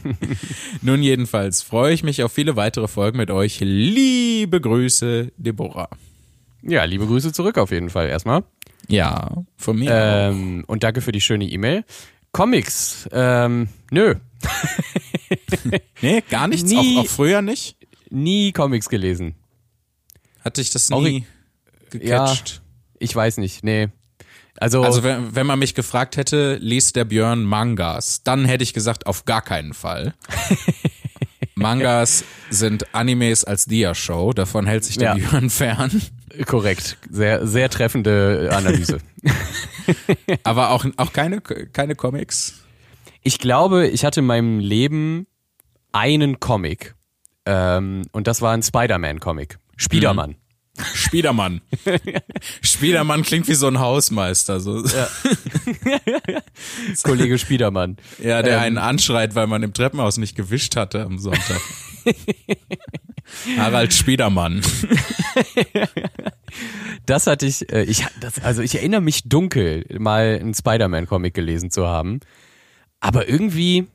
[0.82, 3.58] Nun jedenfalls freue ich mich auf viele weitere Folgen mit euch.
[3.60, 5.88] Liebe Grüße, Deborah.
[6.62, 8.44] Ja, liebe Grüße zurück auf jeden Fall erstmal.
[8.88, 9.90] Ja, von mir.
[9.92, 11.84] Ähm, und danke für die schöne E-Mail.
[12.32, 14.14] Comics, ähm, nö,
[16.02, 16.68] nee, gar nichts.
[16.70, 17.76] nie- Auch, auch früher nicht.
[18.10, 19.34] nie Comics gelesen.
[20.44, 21.24] Hatte ich das Auch nie
[21.94, 21.98] Ja.
[22.26, 22.62] gecatcht.
[22.98, 23.88] Ich weiß nicht, nee.
[24.58, 28.72] Also, Also wenn, wenn man mich gefragt hätte, liest der Björn Mangas, dann hätte ich
[28.72, 30.14] gesagt, auf gar keinen Fall.
[31.54, 35.28] Mangas sind Animes als Dia-Show, davon hält sich der Ja.
[35.28, 36.02] Björn fern.
[36.46, 36.98] korrekt.
[37.10, 38.98] Sehr, sehr treffende Analyse.
[40.42, 42.62] Aber auch, auch keine, keine Comics.
[43.22, 45.26] ich glaube, ich hatte in meinem Leben
[45.92, 46.94] einen Comic.
[47.46, 49.58] Ähm, und das war ein Spider-Man-Comic.
[49.76, 50.36] Spidermann.
[50.94, 51.60] Spiedermann.
[52.62, 54.60] Spiedermann klingt wie so ein Hausmeister.
[54.60, 54.84] So.
[54.84, 55.08] Ja.
[57.02, 57.96] Kollege Spidermann.
[58.42, 58.62] der Ähm.
[58.62, 61.60] einen anschreit, weil man im Treppenhaus nicht gewischt hatte am Sonntag.
[63.56, 64.62] Harald Spiedermann.
[67.06, 71.70] Das hatte ich, äh, ich das, also ich erinnere mich dunkel, mal einen Spider-Man-Comic gelesen
[71.70, 72.20] zu haben.
[73.00, 73.86] Aber irgendwie,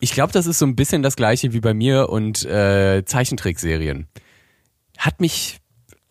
[0.00, 4.08] ich glaube, das ist so ein bisschen das gleiche wie bei mir und äh, Zeichentrickserien.
[4.96, 5.58] Hat mich,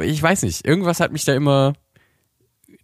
[0.02, 1.74] ich weiß nicht, irgendwas hat mich da immer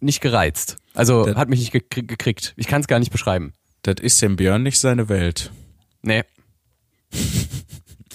[0.00, 0.76] nicht gereizt.
[0.94, 2.54] Also Das- hat mich nicht gekrieg, gekriegt.
[2.56, 3.52] Ich kann es gar nicht beschreiben.
[3.82, 5.50] Das ist dem Björn nicht seine Welt.
[6.02, 6.22] Nee.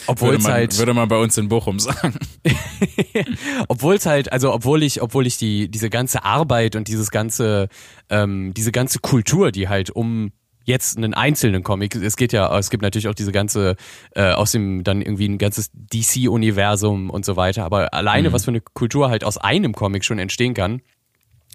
[0.08, 2.18] Obwohl Würde es halt, würde man bei uns in Bochum sagen.
[3.68, 7.68] obwohl es halt, also obwohl ich, obwohl ich die diese ganze Arbeit und dieses ganze,
[8.10, 10.32] ähm, diese ganze Kultur, die halt um
[10.70, 11.96] jetzt einen einzelnen Comic.
[11.96, 13.76] Es geht ja, es gibt natürlich auch diese ganze,
[14.16, 17.66] äh, aus dem dann irgendwie ein ganzes DC-Universum und so weiter.
[17.66, 18.34] Aber alleine, mhm.
[18.34, 20.82] was für eine Kultur halt aus einem Comic schon entstehen kann,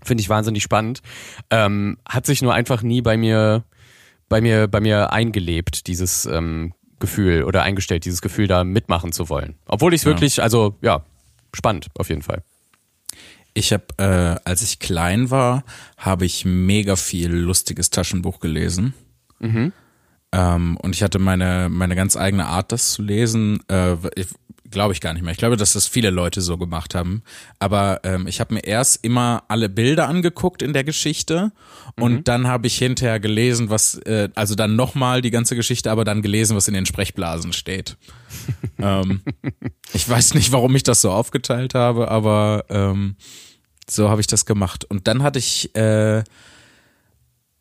[0.03, 1.01] finde ich wahnsinnig spannend.
[1.49, 3.65] Ähm, hat sich nur einfach nie bei mir,
[4.29, 9.29] bei mir, bei mir eingelebt, dieses ähm, Gefühl oder eingestellt, dieses Gefühl, da mitmachen zu
[9.29, 9.55] wollen.
[9.67, 10.11] Obwohl ich es ja.
[10.11, 11.05] wirklich, also ja,
[11.55, 12.43] spannend auf jeden Fall.
[13.57, 15.63] Ich habe, äh, als ich klein war,
[15.97, 18.95] habe ich mega viel lustiges Taschenbuch gelesen.
[19.45, 19.73] Mhm.
[20.33, 23.61] Ähm, und ich hatte meine, meine ganz eigene Art, das zu lesen.
[23.69, 23.97] Äh,
[24.71, 25.31] Glaube ich gar nicht mehr.
[25.31, 27.23] Ich glaube, dass das viele Leute so gemacht haben.
[27.61, 31.53] Aber ähm, ich habe mir erst immer alle Bilder angeguckt in der Geschichte
[31.95, 32.25] und mhm.
[32.25, 36.23] dann habe ich hinterher gelesen, was, äh, also dann nochmal die ganze Geschichte, aber dann
[36.23, 37.97] gelesen, was in den Sprechblasen steht.
[38.79, 39.21] ähm,
[39.93, 43.15] ich weiß nicht, warum ich das so aufgeteilt habe, aber ähm,
[43.89, 44.85] so habe ich das gemacht.
[44.85, 46.25] Und dann hatte ich, äh,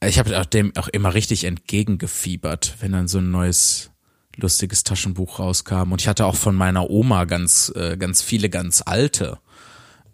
[0.08, 3.92] ich habe dem auch immer richtig entgegengefiebert, wenn dann so ein neues
[4.36, 5.92] lustiges Taschenbuch rauskam.
[5.92, 9.40] Und ich hatte auch von meiner Oma ganz, äh, ganz viele ganz alte.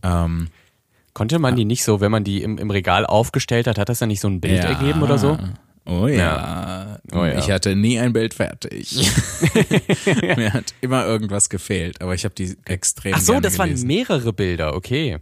[0.03, 0.49] Ähm,
[1.13, 3.99] Konnte man die nicht so, wenn man die im, im Regal aufgestellt hat, hat das
[3.99, 4.69] dann nicht so ein Bild ja.
[4.69, 5.37] ergeben oder so?
[5.85, 6.15] Oh ja.
[6.15, 6.99] ja.
[7.11, 7.39] Oh ja.
[7.39, 8.95] Ich hatte nie ein Bild fertig.
[10.37, 13.81] Mir hat immer irgendwas gefehlt, aber ich habe die extrem Ach so, das gelesen.
[13.81, 15.17] waren mehrere Bilder, okay.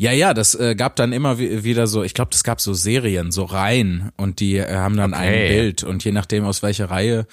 [0.00, 3.30] Ja, ja, das äh, gab dann immer wieder so, ich glaube, das gab so Serien,
[3.30, 5.22] so Reihen und die äh, haben dann okay.
[5.22, 7.26] ein Bild und je nachdem aus welcher Reihe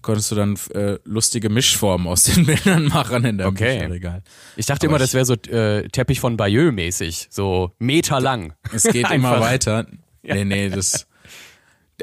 [0.00, 3.80] konntest du dann äh, lustige Mischformen aus den Bildern machen in der okay.
[3.80, 4.22] Bücherregal.
[4.54, 8.20] Ich dachte Aber immer, ich, das wäre so äh, Teppich von Bayeux mäßig, so Meter
[8.20, 8.54] lang.
[8.72, 9.84] Es geht immer weiter.
[10.22, 11.08] Nee, nee, das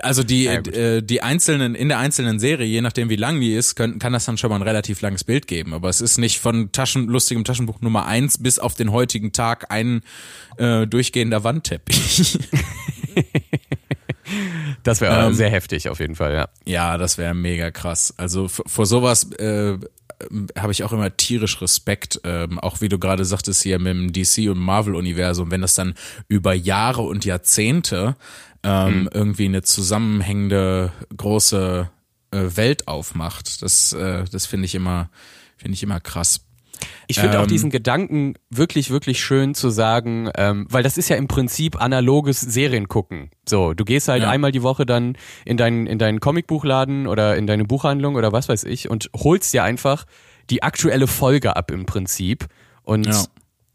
[0.01, 3.53] also die ja, äh, die einzelnen in der einzelnen Serie, je nachdem wie lang die
[3.53, 5.73] ist, können, kann das dann schon mal ein relativ langes Bild geben.
[5.73, 9.69] Aber es ist nicht von Taschen lustigem Taschenbuch Nummer eins bis auf den heutigen Tag
[9.69, 10.01] ein
[10.57, 12.39] äh, durchgehender Wandteppich.
[14.83, 16.47] Das wäre ähm, sehr heftig auf jeden Fall, ja.
[16.65, 18.13] Ja, das wäre mega krass.
[18.17, 19.77] Also vor sowas äh,
[20.57, 24.13] habe ich auch immer tierisch Respekt, ähm, auch wie du gerade sagtest hier mit dem
[24.13, 25.93] DC und Marvel Universum, wenn das dann
[26.27, 28.15] über Jahre und Jahrzehnte
[28.63, 29.09] ähm, mhm.
[29.13, 31.89] irgendwie eine zusammenhängende große
[32.31, 33.61] äh, Welt aufmacht.
[33.61, 35.09] Das, äh, das finde ich immer,
[35.57, 36.45] finde ich immer krass.
[37.07, 41.09] Ich finde ähm, auch diesen Gedanken wirklich, wirklich schön zu sagen, ähm, weil das ist
[41.09, 43.29] ja im Prinzip analoges Seriengucken.
[43.47, 44.29] So, du gehst halt ja.
[44.29, 48.49] einmal die Woche dann in deinen, in deinen Comicbuchladen oder in deine Buchhandlung oder was
[48.49, 50.05] weiß ich und holst dir einfach
[50.49, 52.47] die aktuelle Folge ab im Prinzip.
[52.83, 53.25] Und ja.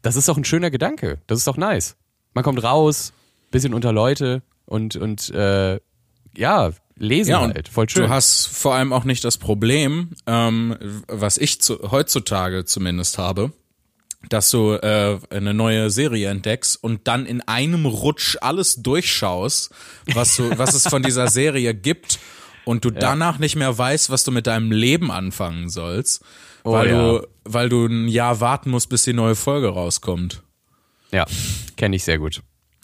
[0.01, 1.19] das ist doch ein schöner Gedanke.
[1.27, 1.95] Das ist doch nice.
[2.33, 3.13] Man kommt raus,
[3.51, 5.79] bisschen unter Leute und, und äh,
[6.35, 7.67] ja, lesen ja, halt.
[7.67, 8.03] Voll schön.
[8.03, 10.75] Du hast vor allem auch nicht das Problem, ähm,
[11.07, 13.51] was ich zu, heutzutage zumindest habe,
[14.29, 19.71] dass du äh, eine neue Serie entdeckst und dann in einem Rutsch alles durchschaust,
[20.13, 22.19] was du, was es von dieser Serie gibt
[22.65, 22.99] und du ja.
[22.99, 26.23] danach nicht mehr weißt, was du mit deinem Leben anfangen sollst,
[26.63, 26.97] oh, weil ja.
[26.97, 30.43] du, weil du ein Jahr warten musst, bis die neue Folge rauskommt.
[31.11, 31.25] Ja,
[31.77, 32.41] kenne ich sehr gut.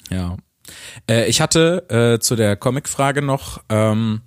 [0.10, 0.38] Ja.
[1.10, 4.22] Äh, ich hatte äh, zu der Comic-Frage noch, ähm,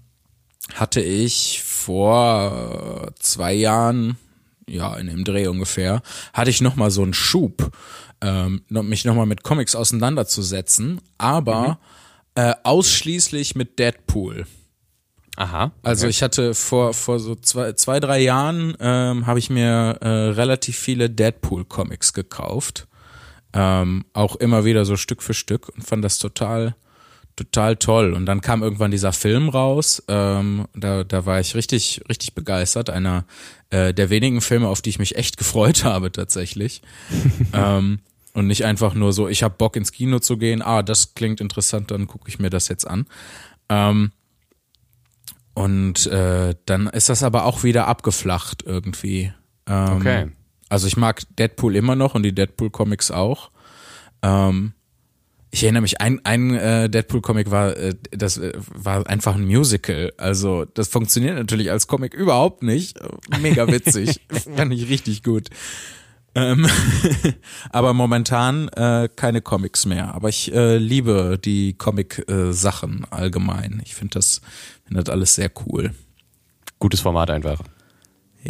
[0.74, 4.16] hatte ich vor zwei Jahren,
[4.68, 6.02] ja, in dem Dreh ungefähr,
[6.32, 7.70] hatte ich nochmal so einen Schub,
[8.20, 11.78] ähm, mich nochmal mit Comics auseinanderzusetzen, aber
[12.36, 12.42] mhm.
[12.42, 14.46] äh, ausschließlich mit Deadpool.
[15.36, 15.64] Aha.
[15.64, 15.74] Okay.
[15.82, 20.08] Also ich hatte vor vor so zwei zwei drei Jahren ähm, habe ich mir äh,
[20.08, 22.88] relativ viele Deadpool Comics gekauft
[23.57, 26.76] ähm, auch immer wieder so Stück für Stück und fand das total,
[27.36, 28.12] total toll.
[28.12, 30.02] Und dann kam irgendwann dieser Film raus.
[30.09, 32.90] Ähm, da, da war ich richtig, richtig begeistert.
[32.90, 33.24] Einer
[33.70, 36.82] äh, der wenigen Filme, auf die ich mich echt gefreut habe tatsächlich.
[37.54, 38.00] ähm,
[38.34, 40.61] und nicht einfach nur so, ich habe Bock ins Kino zu gehen.
[40.61, 43.07] Ah, das klingt interessant, dann gucke ich mir das jetzt an.
[43.70, 44.12] Ähm,
[45.54, 49.32] und äh, dann ist das aber auch wieder abgeflacht irgendwie.
[49.66, 50.28] Ähm, okay.
[50.68, 53.50] Also ich mag Deadpool immer noch und die Deadpool-Comics auch.
[54.22, 54.72] Ähm,
[55.50, 60.12] ich erinnere mich, ein, ein äh, Deadpool-Comic war, äh, das äh, war einfach ein Musical.
[60.18, 62.98] Also das funktioniert natürlich als Comic überhaupt nicht.
[63.40, 64.20] Mega witzig.
[64.56, 65.48] Fand ich richtig gut.
[66.34, 66.68] Ähm,
[67.70, 70.14] aber momentan äh, keine Comics mehr.
[70.14, 73.80] Aber ich äh, liebe die Comic-Sachen äh, allgemein.
[73.84, 74.42] Ich finde das,
[74.84, 75.92] find das alles sehr cool.
[76.78, 77.60] Gutes Format einfach.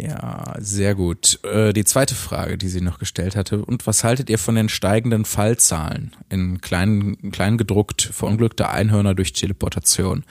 [0.03, 1.39] Ja, sehr gut.
[1.43, 3.63] Äh, die zweite Frage, die sie noch gestellt hatte.
[3.63, 9.33] Und was haltet ihr von den steigenden Fallzahlen in kleinen, klein gedruckt verunglückte Einhörner durch
[9.33, 10.23] Teleportation?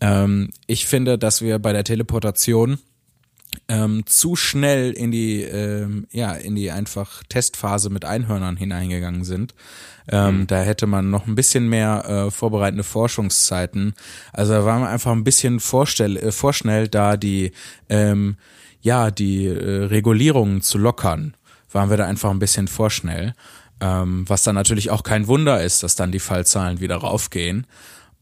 [0.00, 2.78] Ähm, ich finde, dass wir bei der Teleportation
[3.68, 9.54] ähm, zu schnell in die ähm, ja in die einfach Testphase mit Einhörnern hineingegangen sind.
[10.08, 10.46] Ähm, mhm.
[10.46, 13.94] Da hätte man noch ein bisschen mehr äh, vorbereitende Forschungszeiten.
[14.32, 17.52] Also da war man einfach ein bisschen vorstell äh, vorschnell, da die
[17.88, 18.36] ähm,
[18.84, 21.34] ja die äh, Regulierungen zu lockern.
[21.72, 23.34] Waren wir da einfach ein bisschen vorschnell.
[23.80, 27.66] Ähm, was dann natürlich auch kein Wunder ist, dass dann die Fallzahlen wieder raufgehen.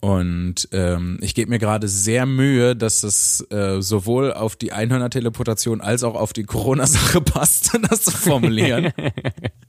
[0.01, 5.81] Und ähm, ich gebe mir gerade sehr Mühe, dass es äh, sowohl auf die Einhörner-Teleportation
[5.81, 8.93] als auch auf die Corona-Sache passt, das zu formulieren.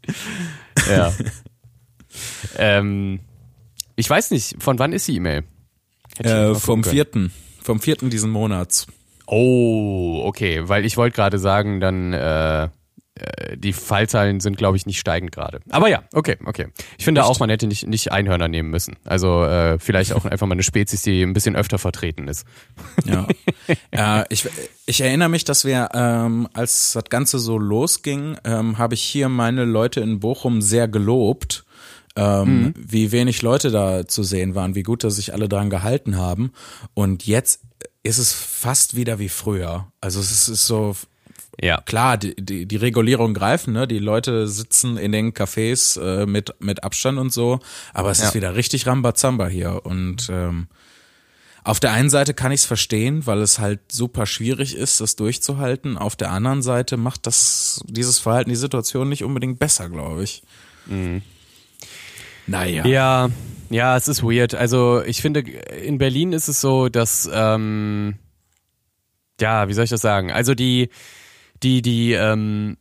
[0.89, 1.13] ja.
[2.57, 3.19] ähm,
[3.95, 5.43] ich weiß nicht, von wann ist die E-Mail?
[6.19, 7.31] Äh, vom vierten,
[7.61, 8.87] vom vierten diesen Monats.
[9.36, 12.69] Oh, okay, weil ich wollte gerade sagen, dann äh,
[13.15, 15.59] äh, die Fallzahlen sind, glaube ich, nicht steigend gerade.
[15.69, 16.67] Aber ja, okay, okay.
[16.99, 17.29] Ich finde Echt?
[17.31, 18.95] auch, man hätte nicht, nicht Einhörner nehmen müssen.
[19.05, 22.45] Also äh, vielleicht auch einfach mal eine Spezies, die ein bisschen öfter vertreten ist.
[23.05, 23.27] Ja.
[24.21, 24.47] äh, ich,
[24.86, 29.29] ich erinnere mich, dass wir, ähm, als das Ganze so losging, ähm, habe ich hier
[29.29, 31.65] meine Leute in Bochum sehr gelobt.
[32.15, 32.73] Ähm, mhm.
[32.77, 36.51] wie wenig Leute da zu sehen waren, wie gut, dass sich alle dran gehalten haben.
[36.93, 37.61] Und jetzt
[38.04, 39.88] ist es fast wieder wie früher.
[40.01, 40.95] Also es ist so
[41.62, 41.82] ja.
[41.82, 43.88] Klar, die, die, die Regulierungen greifen, ne?
[43.88, 47.60] Die Leute sitzen in den Cafés äh, mit, mit Abstand und so,
[47.93, 48.28] aber es ja.
[48.28, 49.86] ist wieder richtig Rambazamba hier.
[49.86, 50.68] Und ähm,
[51.64, 55.16] auf der einen Seite kann ich es verstehen, weil es halt super schwierig ist, das
[55.16, 55.97] durchzuhalten.
[55.97, 60.43] Auf der anderen Seite macht das dieses Verhalten die Situation nicht unbedingt besser, glaube ich.
[60.88, 61.22] Mhm.
[62.47, 62.86] Naja.
[62.86, 63.30] Ja,
[63.74, 64.55] ja, es ist weird.
[64.55, 68.15] Also ich finde, in Berlin ist es so, dass ähm,
[69.41, 70.32] ja, wie soll ich das sagen?
[70.32, 70.89] Also die
[71.63, 72.78] die, die, ähm,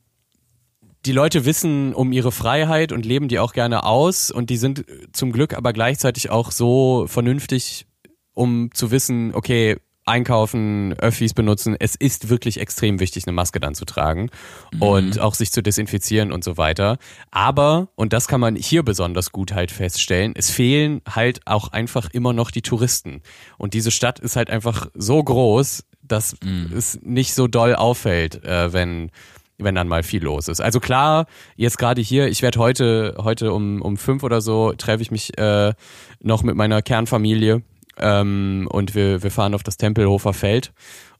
[1.07, 4.85] die Leute wissen um ihre Freiheit und leben die auch gerne aus und die sind
[5.13, 7.87] zum Glück aber gleichzeitig auch so vernünftig,
[8.35, 13.75] um zu wissen, okay, einkaufen, Öffis benutzen, es ist wirklich extrem wichtig, eine Maske dann
[13.75, 14.31] zu tragen
[14.73, 14.83] mhm.
[14.83, 16.99] und auch sich zu desinfizieren und so weiter.
[17.31, 22.11] Aber, und das kann man hier besonders gut halt feststellen, es fehlen halt auch einfach
[22.11, 23.23] immer noch die Touristen.
[23.59, 26.77] Und diese Stadt ist halt einfach so groß, dass mm.
[26.77, 29.11] es nicht so doll auffällt, äh, wenn
[29.59, 30.61] wenn dann mal viel los ist.
[30.61, 35.03] Also klar, jetzt gerade hier, ich werde heute heute um um fünf oder so treffe
[35.03, 35.73] ich mich äh,
[36.21, 37.63] noch mit meiner Kernfamilie
[37.99, 40.73] ähm, und wir wir fahren auf das Tempelhofer Feld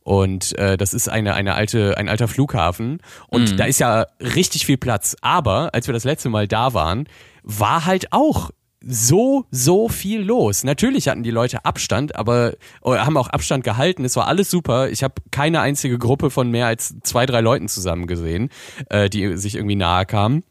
[0.03, 3.57] und äh, das ist eine eine alte ein alter Flughafen und mm.
[3.57, 5.17] da ist ja richtig viel Platz.
[5.21, 7.07] Aber als wir das letzte Mal da waren,
[7.43, 8.51] war halt auch
[8.85, 10.65] so, so viel los.
[10.65, 12.55] Natürlich hatten die Leute Abstand, aber
[12.85, 14.05] haben auch Abstand gehalten.
[14.05, 14.91] Es war alles super.
[14.91, 18.51] Ich habe keine einzige Gruppe von mehr als zwei, drei Leuten zusammen gesehen,
[18.91, 20.43] äh, die sich irgendwie nahe kamen.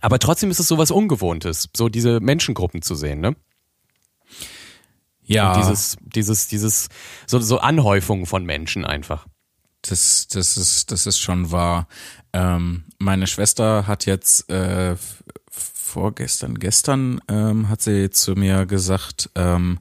[0.00, 3.36] Aber trotzdem ist es sowas Ungewohntes, so diese Menschengruppen zu sehen, ne?
[5.32, 5.52] Ja.
[5.52, 6.88] Und dieses, dieses, dieses,
[7.26, 9.26] so, so Anhäufungen von Menschen einfach.
[9.82, 11.88] Das, das ist, das ist schon wahr.
[12.32, 14.96] Ähm, meine Schwester hat jetzt äh,
[15.50, 19.80] vorgestern, gestern ähm, hat sie zu mir gesagt, ähm,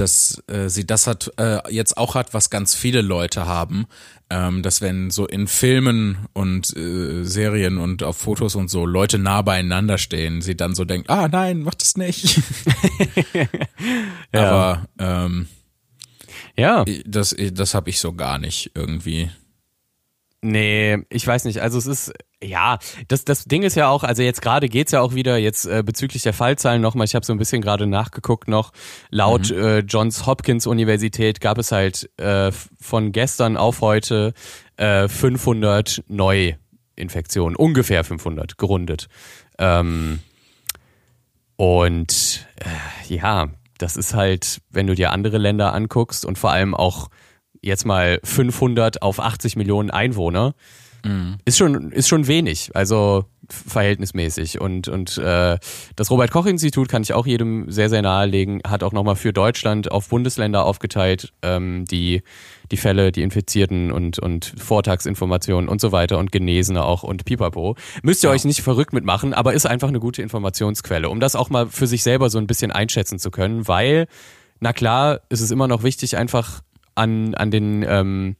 [0.00, 3.86] dass äh, sie das hat äh, jetzt auch hat, was ganz viele Leute haben,
[4.30, 9.18] ähm, dass wenn so in Filmen und äh, Serien und auf Fotos und so Leute
[9.18, 12.40] nah beieinander stehen, sie dann so denkt, ah nein, mach das nicht.
[14.32, 14.50] ja.
[14.50, 15.48] Aber ähm,
[16.56, 19.30] ja, das das habe ich so gar nicht irgendwie.
[20.42, 21.60] Nee, ich weiß nicht.
[21.60, 22.12] Also es ist,
[22.42, 22.78] ja,
[23.08, 25.82] das, das Ding ist ja auch, also jetzt gerade geht's ja auch wieder jetzt äh,
[25.84, 28.72] bezüglich der Fallzahlen nochmal, ich habe so ein bisschen gerade nachgeguckt noch,
[29.10, 29.62] laut mhm.
[29.62, 34.32] äh, Johns Hopkins Universität gab es halt äh, von gestern auf heute
[34.78, 39.08] äh, 500 Neuinfektionen, ungefähr 500, gerundet.
[39.58, 40.20] Ähm,
[41.56, 46.74] und äh, ja, das ist halt, wenn du dir andere Länder anguckst und vor allem
[46.74, 47.10] auch
[47.62, 50.54] jetzt mal 500 auf 80 Millionen Einwohner,
[51.04, 51.36] mhm.
[51.44, 55.58] ist schon ist schon wenig, also verhältnismäßig und und äh,
[55.96, 59.32] das Robert Koch Institut kann ich auch jedem sehr sehr nahelegen, hat auch nochmal für
[59.32, 62.22] Deutschland auf Bundesländer aufgeteilt ähm, die
[62.70, 67.76] die Fälle, die Infizierten und und Vortagsinformationen und so weiter und Genesene auch und Pipapo.
[68.02, 68.34] Müsst ihr ja.
[68.34, 71.88] euch nicht verrückt mitmachen, aber ist einfach eine gute Informationsquelle, um das auch mal für
[71.88, 74.06] sich selber so ein bisschen einschätzen zu können, weil
[74.60, 76.60] na klar, ist es immer noch wichtig, einfach
[77.00, 78.36] an, an den, ähm,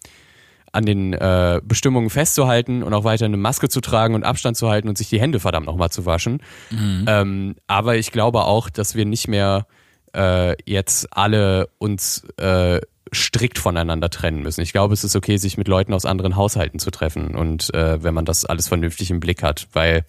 [0.73, 4.69] an den äh, Bestimmungen festzuhalten und auch weiter eine Maske zu tragen und Abstand zu
[4.69, 6.43] halten und sich die Hände verdammt nochmal zu waschen.
[6.71, 7.05] Mhm.
[7.09, 9.67] Ähm, aber ich glaube auch, dass wir nicht mehr
[10.15, 12.81] äh, jetzt alle uns äh,
[13.13, 14.61] strikt voneinander trennen müssen.
[14.61, 18.03] Ich glaube, es ist okay, sich mit Leuten aus anderen Haushalten zu treffen und äh,
[18.03, 20.05] wenn man das alles vernünftig im Blick hat, weil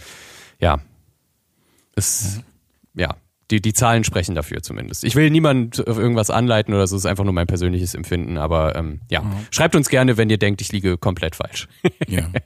[0.59, 0.79] ja,
[1.95, 2.37] es,
[2.93, 3.01] mhm.
[3.01, 3.15] ja,
[3.51, 5.03] die, die Zahlen sprechen dafür zumindest.
[5.03, 8.37] Ich will niemand auf irgendwas anleiten oder so, es ist einfach nur mein persönliches Empfinden.
[8.37, 9.33] Aber ähm, ja, mhm.
[9.51, 11.67] schreibt uns gerne, wenn ihr denkt, ich liege komplett falsch.
[12.07, 12.29] Ja.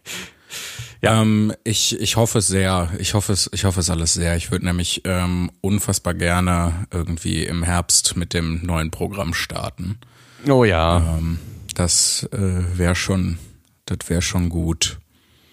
[1.01, 1.21] Ja.
[1.21, 2.89] Ähm, ich, ich hoffe es sehr.
[2.97, 4.35] Ich hoffe es, ich hoffe es alles sehr.
[4.37, 9.99] Ich würde nämlich ähm, unfassbar gerne irgendwie im Herbst mit dem neuen Programm starten.
[10.47, 11.17] Oh ja.
[11.17, 11.39] Ähm,
[11.75, 13.37] das äh, wäre schon,
[13.85, 14.97] das wäre schon gut.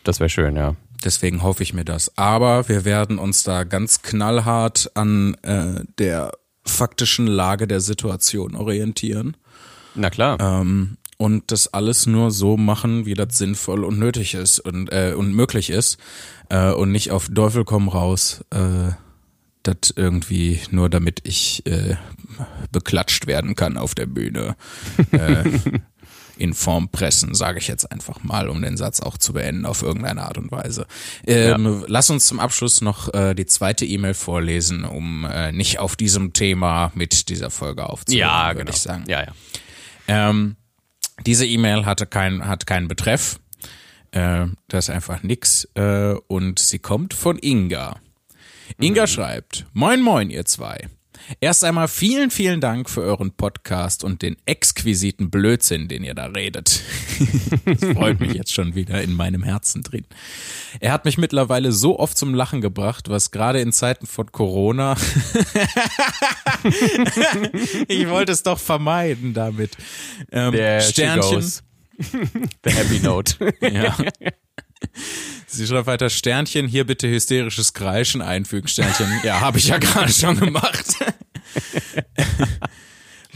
[0.05, 0.75] Das wäre schön, ja.
[1.05, 2.17] Deswegen hoffe ich mir das.
[2.17, 6.33] Aber wir werden uns da ganz knallhart an äh, der
[6.65, 9.37] faktischen Lage der Situation orientieren.
[9.95, 10.39] Na klar.
[10.41, 15.15] Ähm, und das alles nur so machen, wie das sinnvoll und nötig ist und, äh,
[15.17, 15.99] und möglich ist.
[16.49, 18.91] Äh, und nicht auf Teufel komm raus, äh,
[19.63, 21.97] das irgendwie nur damit ich äh,
[22.73, 24.57] beklatscht werden kann auf der Bühne.
[25.13, 25.45] äh,
[26.43, 29.83] in Form pressen, sage ich jetzt einfach mal, um den Satz auch zu beenden auf
[29.83, 30.89] irgendeine Art und Weise.
[31.25, 31.85] Ähm, ja.
[31.87, 36.33] Lass uns zum Abschluss noch äh, die zweite E-Mail vorlesen, um äh, nicht auf diesem
[36.33, 38.71] Thema mit dieser Folge aufzuhören, ja, würde genau.
[38.73, 39.05] ich sagen.
[39.07, 39.33] Ja, ja.
[40.09, 40.57] Ähm,
[41.25, 43.39] diese E-Mail hatte kein, hat keinen Betreff.
[44.11, 45.69] Äh, das ist einfach nix.
[45.75, 48.01] Äh, und sie kommt von Inga.
[48.81, 49.07] Inga mhm.
[49.07, 50.89] schreibt, Moin Moin, ihr zwei.
[51.41, 56.27] Erst einmal vielen, vielen Dank für euren Podcast und den exquisiten Blödsinn, den ihr da
[56.27, 56.83] redet.
[57.65, 60.05] das freut mich jetzt schon wieder in meinem Herzen drin.
[60.81, 64.97] Er hat mich mittlerweile so oft zum Lachen gebracht, was gerade in Zeiten von Corona.
[67.89, 69.77] ich wollte es doch vermeiden damit.
[70.31, 71.43] Ähm, Sternchen.
[72.65, 73.55] The Happy Note.
[73.61, 73.97] ja.
[75.47, 78.69] Sie schreibt weiter Sternchen, hier bitte hysterisches Kreischen einfügen.
[78.69, 80.97] Sternchen, ja, habe ich ja gerade schon gemacht.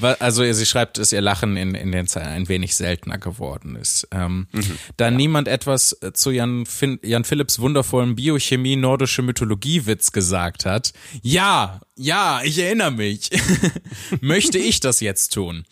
[0.01, 4.09] also sie schreibt, dass ihr Lachen in, in den Zeilen ein wenig seltener geworden ist.
[4.13, 4.79] Ähm, mhm.
[4.97, 5.11] Da ja.
[5.11, 10.93] niemand etwas zu Jan, fin Jan Philipps wundervollen Biochemie nordische Mythologie-Witz gesagt hat,
[11.23, 13.31] ja, ja, ich erinnere mich,
[14.21, 15.65] möchte ich das jetzt tun.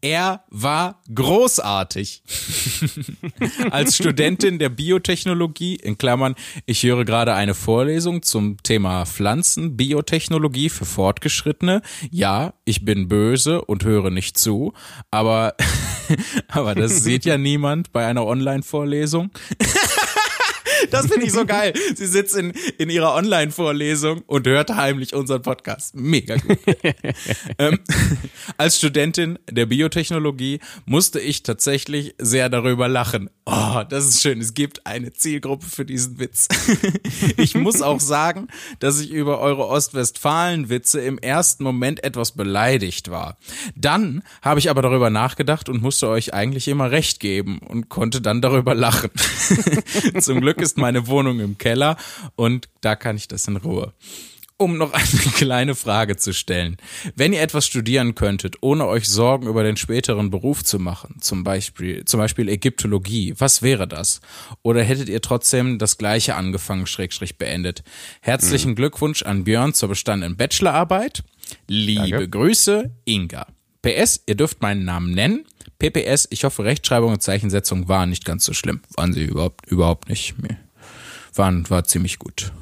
[0.00, 2.22] Er war großartig.
[3.70, 6.36] Als Studentin der Biotechnologie, in Klammern,
[6.66, 11.82] ich höre gerade eine Vorlesung zum Thema Pflanzen, Biotechnologie für Fortgeschrittene.
[12.12, 14.72] Ja, ich bin böse und höre nicht zu,
[15.10, 15.56] aber,
[16.48, 19.30] aber das sieht ja niemand bei einer Online-Vorlesung.
[20.98, 21.72] Das finde ich so geil.
[21.94, 25.94] Sie sitzt in, in ihrer Online-Vorlesung und hört heimlich unseren Podcast.
[25.94, 26.58] Mega gut.
[27.58, 27.78] ähm,
[28.56, 33.30] als Studentin der Biotechnologie musste ich tatsächlich sehr darüber lachen.
[33.44, 34.40] Oh, das ist schön.
[34.40, 36.48] Es gibt eine Zielgruppe für diesen Witz.
[37.36, 43.38] ich muss auch sagen, dass ich über eure Ostwestfalen-Witze im ersten Moment etwas beleidigt war.
[43.74, 48.20] Dann habe ich aber darüber nachgedacht und musste euch eigentlich immer recht geben und konnte
[48.20, 49.10] dann darüber lachen.
[50.20, 51.96] Zum Glück ist meine Wohnung im Keller
[52.36, 53.92] und da kann ich das in Ruhe.
[54.60, 55.04] Um noch eine
[55.34, 56.78] kleine Frage zu stellen.
[57.14, 61.44] Wenn ihr etwas studieren könntet, ohne euch Sorgen über den späteren Beruf zu machen, zum
[61.44, 64.20] Beispiel, zum Beispiel Ägyptologie, was wäre das?
[64.62, 67.84] Oder hättet ihr trotzdem das gleiche angefangen, Schrägstrich beendet?
[68.20, 68.76] Herzlichen mhm.
[68.76, 71.22] Glückwunsch an Björn zur bestandenen Bachelorarbeit.
[71.68, 72.28] Liebe Danke.
[72.28, 73.46] Grüße, Inga.
[73.82, 75.44] PS, ihr dürft meinen Namen nennen.
[75.78, 78.80] PPS, ich hoffe, Rechtschreibung und Zeichensetzung waren nicht ganz so schlimm.
[78.96, 80.34] Waren sie überhaupt, überhaupt nicht.
[81.38, 82.52] Waren, war ziemlich gut.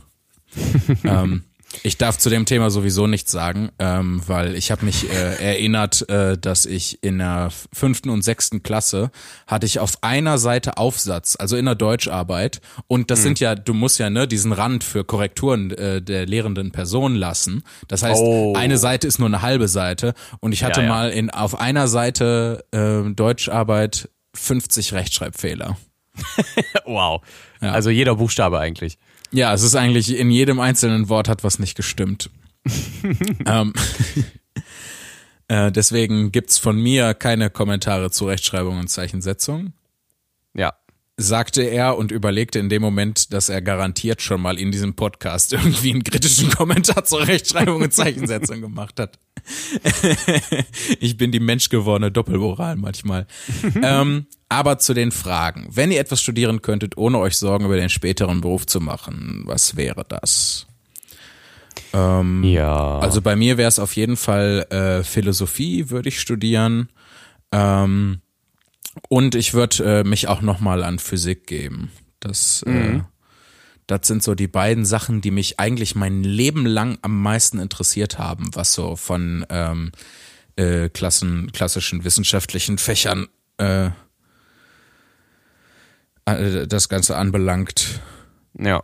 [1.05, 1.43] ähm,
[1.83, 6.09] ich darf zu dem Thema sowieso nichts sagen, ähm, weil ich habe mich äh, erinnert,
[6.09, 9.11] äh, dass ich in der fünften und sechsten Klasse
[9.47, 12.61] hatte ich auf einer Seite Aufsatz, also in der Deutscharbeit.
[12.87, 13.25] Und das mhm.
[13.25, 17.63] sind ja, du musst ja ne diesen Rand für Korrekturen äh, der lehrenden Person lassen.
[17.89, 18.55] Das heißt, oh.
[18.57, 20.15] eine Seite ist nur eine halbe Seite.
[20.41, 20.93] Und ich hatte ja, ja.
[20.93, 25.77] mal in auf einer Seite äh, Deutscharbeit 50 Rechtschreibfehler.
[26.85, 27.23] wow.
[27.61, 27.73] Ja.
[27.73, 28.99] Also jeder Buchstabe eigentlich.
[29.33, 32.31] Ja, es ist eigentlich in jedem einzelnen Wort hat was nicht gestimmt.
[33.47, 33.73] ähm,
[35.49, 39.73] äh, deswegen gibt's von mir keine Kommentare zu Rechtschreibung und Zeichensetzung.
[40.55, 40.75] Ja.
[41.19, 45.55] Sagte er und überlegte in dem Moment, dass er garantiert schon mal in diesem Podcast
[45.55, 49.19] irgendwie einen kritischen Kommentar zur Rechtschreibung und Zeichensetzung gemacht hat.
[51.01, 53.27] ich bin die menschgewordene Doppelmoral manchmal.
[53.83, 55.69] ähm, aber zu den Fragen.
[55.71, 59.77] Wenn ihr etwas studieren könntet, ohne euch Sorgen über den späteren Beruf zu machen, was
[59.77, 60.67] wäre das?
[61.95, 62.99] Ähm, ja.
[62.99, 66.91] Also bei mir wäre es auf jeden Fall äh, Philosophie, würde ich studieren.
[67.53, 68.21] Ähm,
[69.09, 71.91] und ich würde äh, mich auch nochmal an Physik geben.
[72.21, 73.01] Das, äh, mhm.
[73.01, 73.03] äh,
[73.87, 78.19] das sind so die beiden Sachen, die mich eigentlich mein Leben lang am meisten interessiert
[78.19, 79.93] haben, was so von ähm,
[80.57, 83.29] äh, Klassen, klassischen wissenschaftlichen Fächern
[83.59, 83.91] äh,
[86.27, 88.01] äh, das Ganze anbelangt.
[88.59, 88.83] Ja.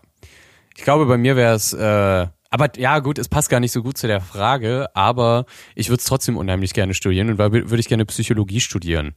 [0.77, 3.83] Ich glaube, bei mir wäre es äh, Aber ja, gut, es passt gar nicht so
[3.83, 7.89] gut zu der Frage, aber ich würde es trotzdem unheimlich gerne studieren und würde ich
[7.89, 9.15] gerne Psychologie studieren.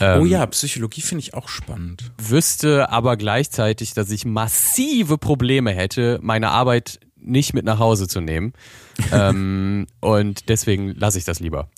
[0.00, 2.12] Ähm, oh ja, Psychologie finde ich auch spannend.
[2.18, 8.20] Wüsste aber gleichzeitig, dass ich massive Probleme hätte, meine Arbeit nicht mit nach Hause zu
[8.20, 8.52] nehmen.
[9.12, 11.70] ähm, und deswegen lasse ich das lieber.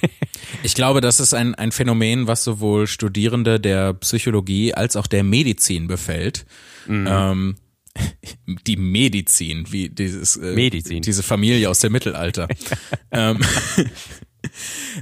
[0.62, 5.22] ich glaube, das ist ein, ein Phänomen, was sowohl Studierende der Psychologie als auch der
[5.22, 6.46] Medizin befällt.
[6.86, 7.06] Mhm.
[7.10, 7.56] Ähm,
[8.66, 11.02] die Medizin, wie dieses äh, Medizin.
[11.02, 12.48] diese Familie aus dem Mittelalter.
[13.10, 13.38] ähm,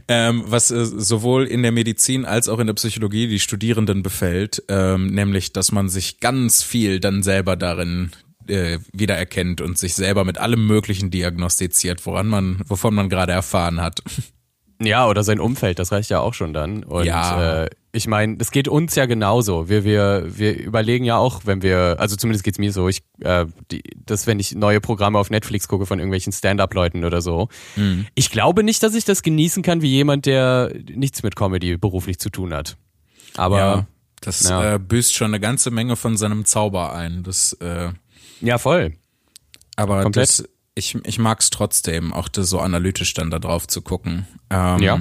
[0.09, 4.63] ähm, was äh, sowohl in der Medizin als auch in der Psychologie die Studierenden befällt,
[4.69, 8.11] ähm, nämlich, dass man sich ganz viel dann selber darin
[8.47, 13.81] äh, wiedererkennt und sich selber mit allem Möglichen diagnostiziert, woran man, wovon man gerade erfahren
[13.81, 14.03] hat.
[14.81, 16.83] Ja, oder sein Umfeld, das reicht ja auch schon dann.
[16.83, 17.65] Und ja.
[17.65, 19.69] äh, ich meine, das geht uns ja genauso.
[19.69, 23.47] Wir, wir, wir überlegen ja auch, wenn wir, also zumindest geht's mir so, ich, äh,
[23.71, 28.07] die, dass wenn ich neue Programme auf Netflix gucke von irgendwelchen Stand-up-Leuten oder so, mhm.
[28.15, 32.19] ich glaube nicht, dass ich das genießen kann wie jemand, der nichts mit Comedy beruflich
[32.19, 32.77] zu tun hat.
[33.37, 33.87] Aber ja,
[34.21, 34.75] das ja.
[34.75, 37.23] Äh, büßt schon eine ganze Menge von seinem Zauber ein.
[37.23, 37.91] Das, äh,
[38.41, 38.95] ja, voll.
[39.77, 40.29] Aber Komplett.
[40.29, 44.27] das, ich, ich mag es trotzdem, auch das so analytisch dann da drauf zu gucken.
[44.51, 45.01] Ähm, ja.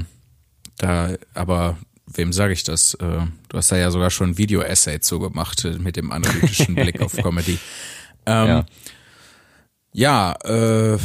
[0.78, 2.93] Da, aber wem sage ich das?
[2.95, 7.01] Äh, du hast da ja sogar schon ein Video-Essay zugemacht äh, mit dem analytischen Blick
[7.01, 7.57] auf Comedy.
[8.26, 8.65] Ähm, ja,
[9.93, 10.97] ja äh,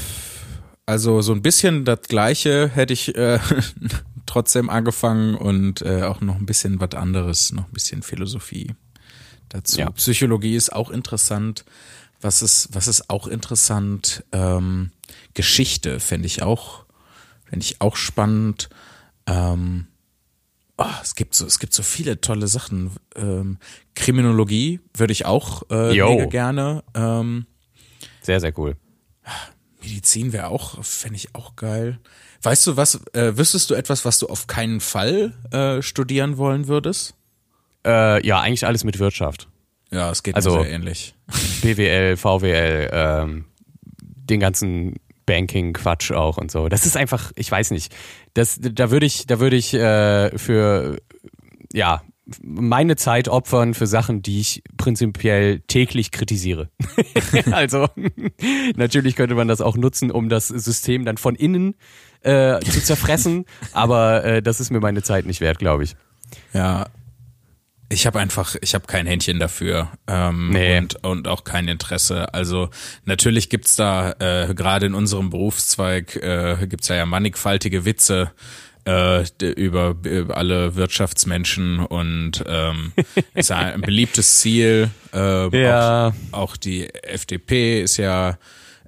[0.87, 3.39] also so ein bisschen das Gleiche hätte ich äh,
[4.27, 8.75] trotzdem angefangen und äh, auch noch ein bisschen was anderes, noch ein bisschen Philosophie
[9.49, 9.81] dazu.
[9.81, 9.91] Ja.
[9.91, 11.65] Psychologie ist auch interessant.
[12.21, 14.25] Was ist, was ist auch interessant?
[14.33, 14.91] Ähm,
[15.35, 16.85] Geschichte fände ich auch,
[17.45, 18.69] fände ich auch spannend.
[19.27, 19.87] Ähm,
[20.79, 22.91] oh, es gibt so, es gibt so viele tolle Sachen.
[23.15, 23.59] Ähm,
[23.95, 26.83] Kriminologie würde ich auch äh, mega gerne.
[26.95, 27.47] Ähm,
[28.21, 28.77] sehr, sehr cool.
[29.81, 31.99] Medizin wäre auch, fände ich auch geil.
[32.43, 36.69] Weißt du was, äh, wüsstest du etwas, was du auf keinen Fall äh, studieren wollen
[36.69, 37.15] würdest?
[37.87, 39.49] Äh, ja, eigentlich alles mit Wirtschaft.
[39.91, 41.15] Ja, es geht also, sehr ähnlich.
[41.63, 43.45] BWL, VWL, ähm,
[43.99, 46.69] den ganzen Banking-Quatsch auch und so.
[46.69, 47.95] Das ist einfach, ich weiß nicht.
[48.35, 50.99] Das, da würde ich, da würde ich äh, für
[51.73, 52.03] ja
[52.43, 56.71] meine Zeit opfern für Sachen, die ich prinzipiell täglich kritisiere.
[57.51, 57.89] also
[58.77, 61.75] natürlich könnte man das auch nutzen, um das System dann von innen
[62.21, 65.97] äh, zu zerfressen, aber äh, das ist mir meine Zeit nicht wert, glaube ich.
[66.53, 66.87] Ja,
[67.91, 70.79] ich habe einfach, ich habe kein Händchen dafür ähm, nee.
[70.79, 72.33] und, und auch kein Interesse.
[72.35, 72.69] Also
[73.05, 78.31] natürlich gibt's da äh, gerade in unserem Berufszweig äh, gibt's ja, ja mannigfaltige Witze
[78.85, 82.93] äh, über, über alle Wirtschaftsmenschen und ähm,
[83.35, 84.91] ist ja ein beliebtes Ziel.
[85.15, 86.13] Äh, ja.
[86.33, 88.39] Auch, auch die FDP ist ja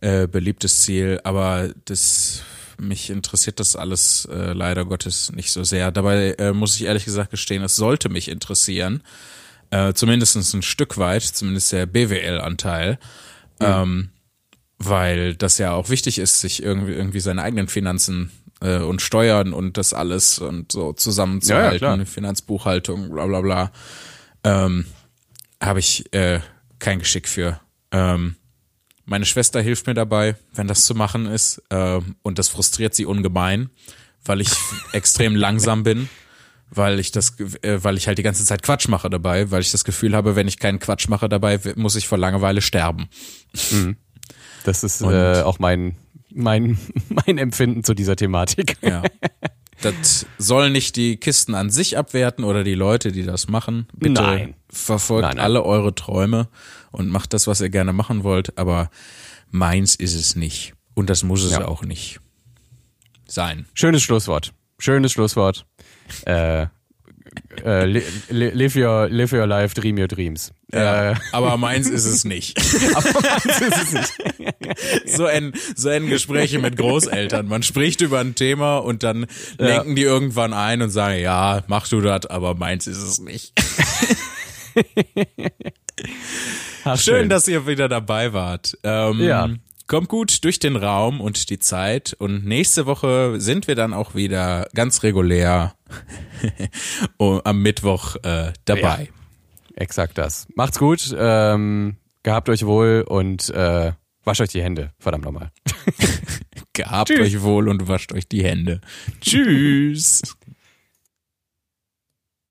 [0.03, 2.42] äh, beliebtes Ziel, aber das
[2.80, 5.90] mich interessiert das alles äh, leider Gottes nicht so sehr.
[5.90, 9.02] Dabei äh, muss ich ehrlich gesagt gestehen, es sollte mich interessieren.
[9.70, 12.98] Äh, zumindest ein Stück weit, zumindest der BWL-Anteil.
[13.60, 13.66] Mhm.
[13.66, 14.08] Ähm,
[14.78, 18.30] weil das ja auch wichtig ist, sich irgendwie, irgendwie seine eigenen Finanzen
[18.62, 23.72] äh, und Steuern und das alles und so zusammenzuhalten, ja, ja, Finanzbuchhaltung, bla bla bla.
[24.42, 24.86] Ähm,
[25.62, 26.40] Habe ich äh,
[26.78, 27.60] kein Geschick für.
[27.92, 28.36] Ähm,
[29.05, 31.62] meine Schwester hilft mir dabei, wenn das zu machen ist.
[31.70, 33.70] Äh, und das frustriert sie ungemein,
[34.24, 34.51] weil ich
[34.92, 36.09] extrem langsam bin,
[36.70, 39.72] weil ich das, äh, weil ich halt die ganze Zeit Quatsch mache dabei, weil ich
[39.72, 43.09] das Gefühl habe, wenn ich keinen Quatsch mache dabei, muss ich vor Langeweile sterben.
[43.70, 43.96] Mhm.
[44.64, 45.96] Das ist äh, auch mein,
[46.32, 46.78] mein,
[47.09, 48.76] mein Empfinden zu dieser Thematik.
[48.82, 49.03] Ja.
[49.82, 53.86] Das soll nicht die Kisten an sich abwerten oder die Leute, die das machen.
[53.94, 54.55] Bitte nein.
[54.68, 55.44] verfolgt nein, nein.
[55.44, 56.48] alle eure Träume
[56.91, 58.91] und macht das, was ihr gerne machen wollt, aber
[59.51, 60.74] meins ist es nicht.
[60.95, 61.66] Und das muss es ja.
[61.66, 62.20] auch nicht
[63.26, 63.66] sein.
[63.74, 64.53] Schönes Schlusswort.
[64.78, 65.66] Schönes Schlusswort.
[66.26, 66.66] Äh,
[67.64, 67.84] äh,
[68.30, 70.53] live, your, live your life, dream your dreams.
[70.72, 71.14] Ja, äh.
[71.32, 72.59] Aber meins ist es nicht.
[72.95, 74.12] aber meins ist es nicht.
[75.16, 77.47] so, enden, so enden Gespräche mit Großeltern.
[77.47, 79.26] Man spricht über ein Thema und dann
[79.59, 79.66] ja.
[79.66, 83.53] lenken die irgendwann ein und sagen, ja, mach du das, aber meins ist es nicht.
[86.84, 88.76] Ach, schön, schön, dass ihr wieder dabei wart.
[88.82, 89.48] Ähm, ja.
[89.86, 92.14] Kommt gut durch den Raum und die Zeit.
[92.18, 95.74] Und nächste Woche sind wir dann auch wieder ganz regulär
[97.18, 99.08] am Mittwoch äh, dabei.
[99.10, 100.46] Ja, exakt das.
[100.54, 104.92] Macht's gut, ähm, gehabt euch wohl und äh, wascht euch die Hände.
[105.00, 105.50] Verdammt nochmal.
[106.72, 107.20] gehabt Tschüss.
[107.20, 108.80] euch wohl und wascht euch die Hände.
[109.20, 110.22] Tschüss.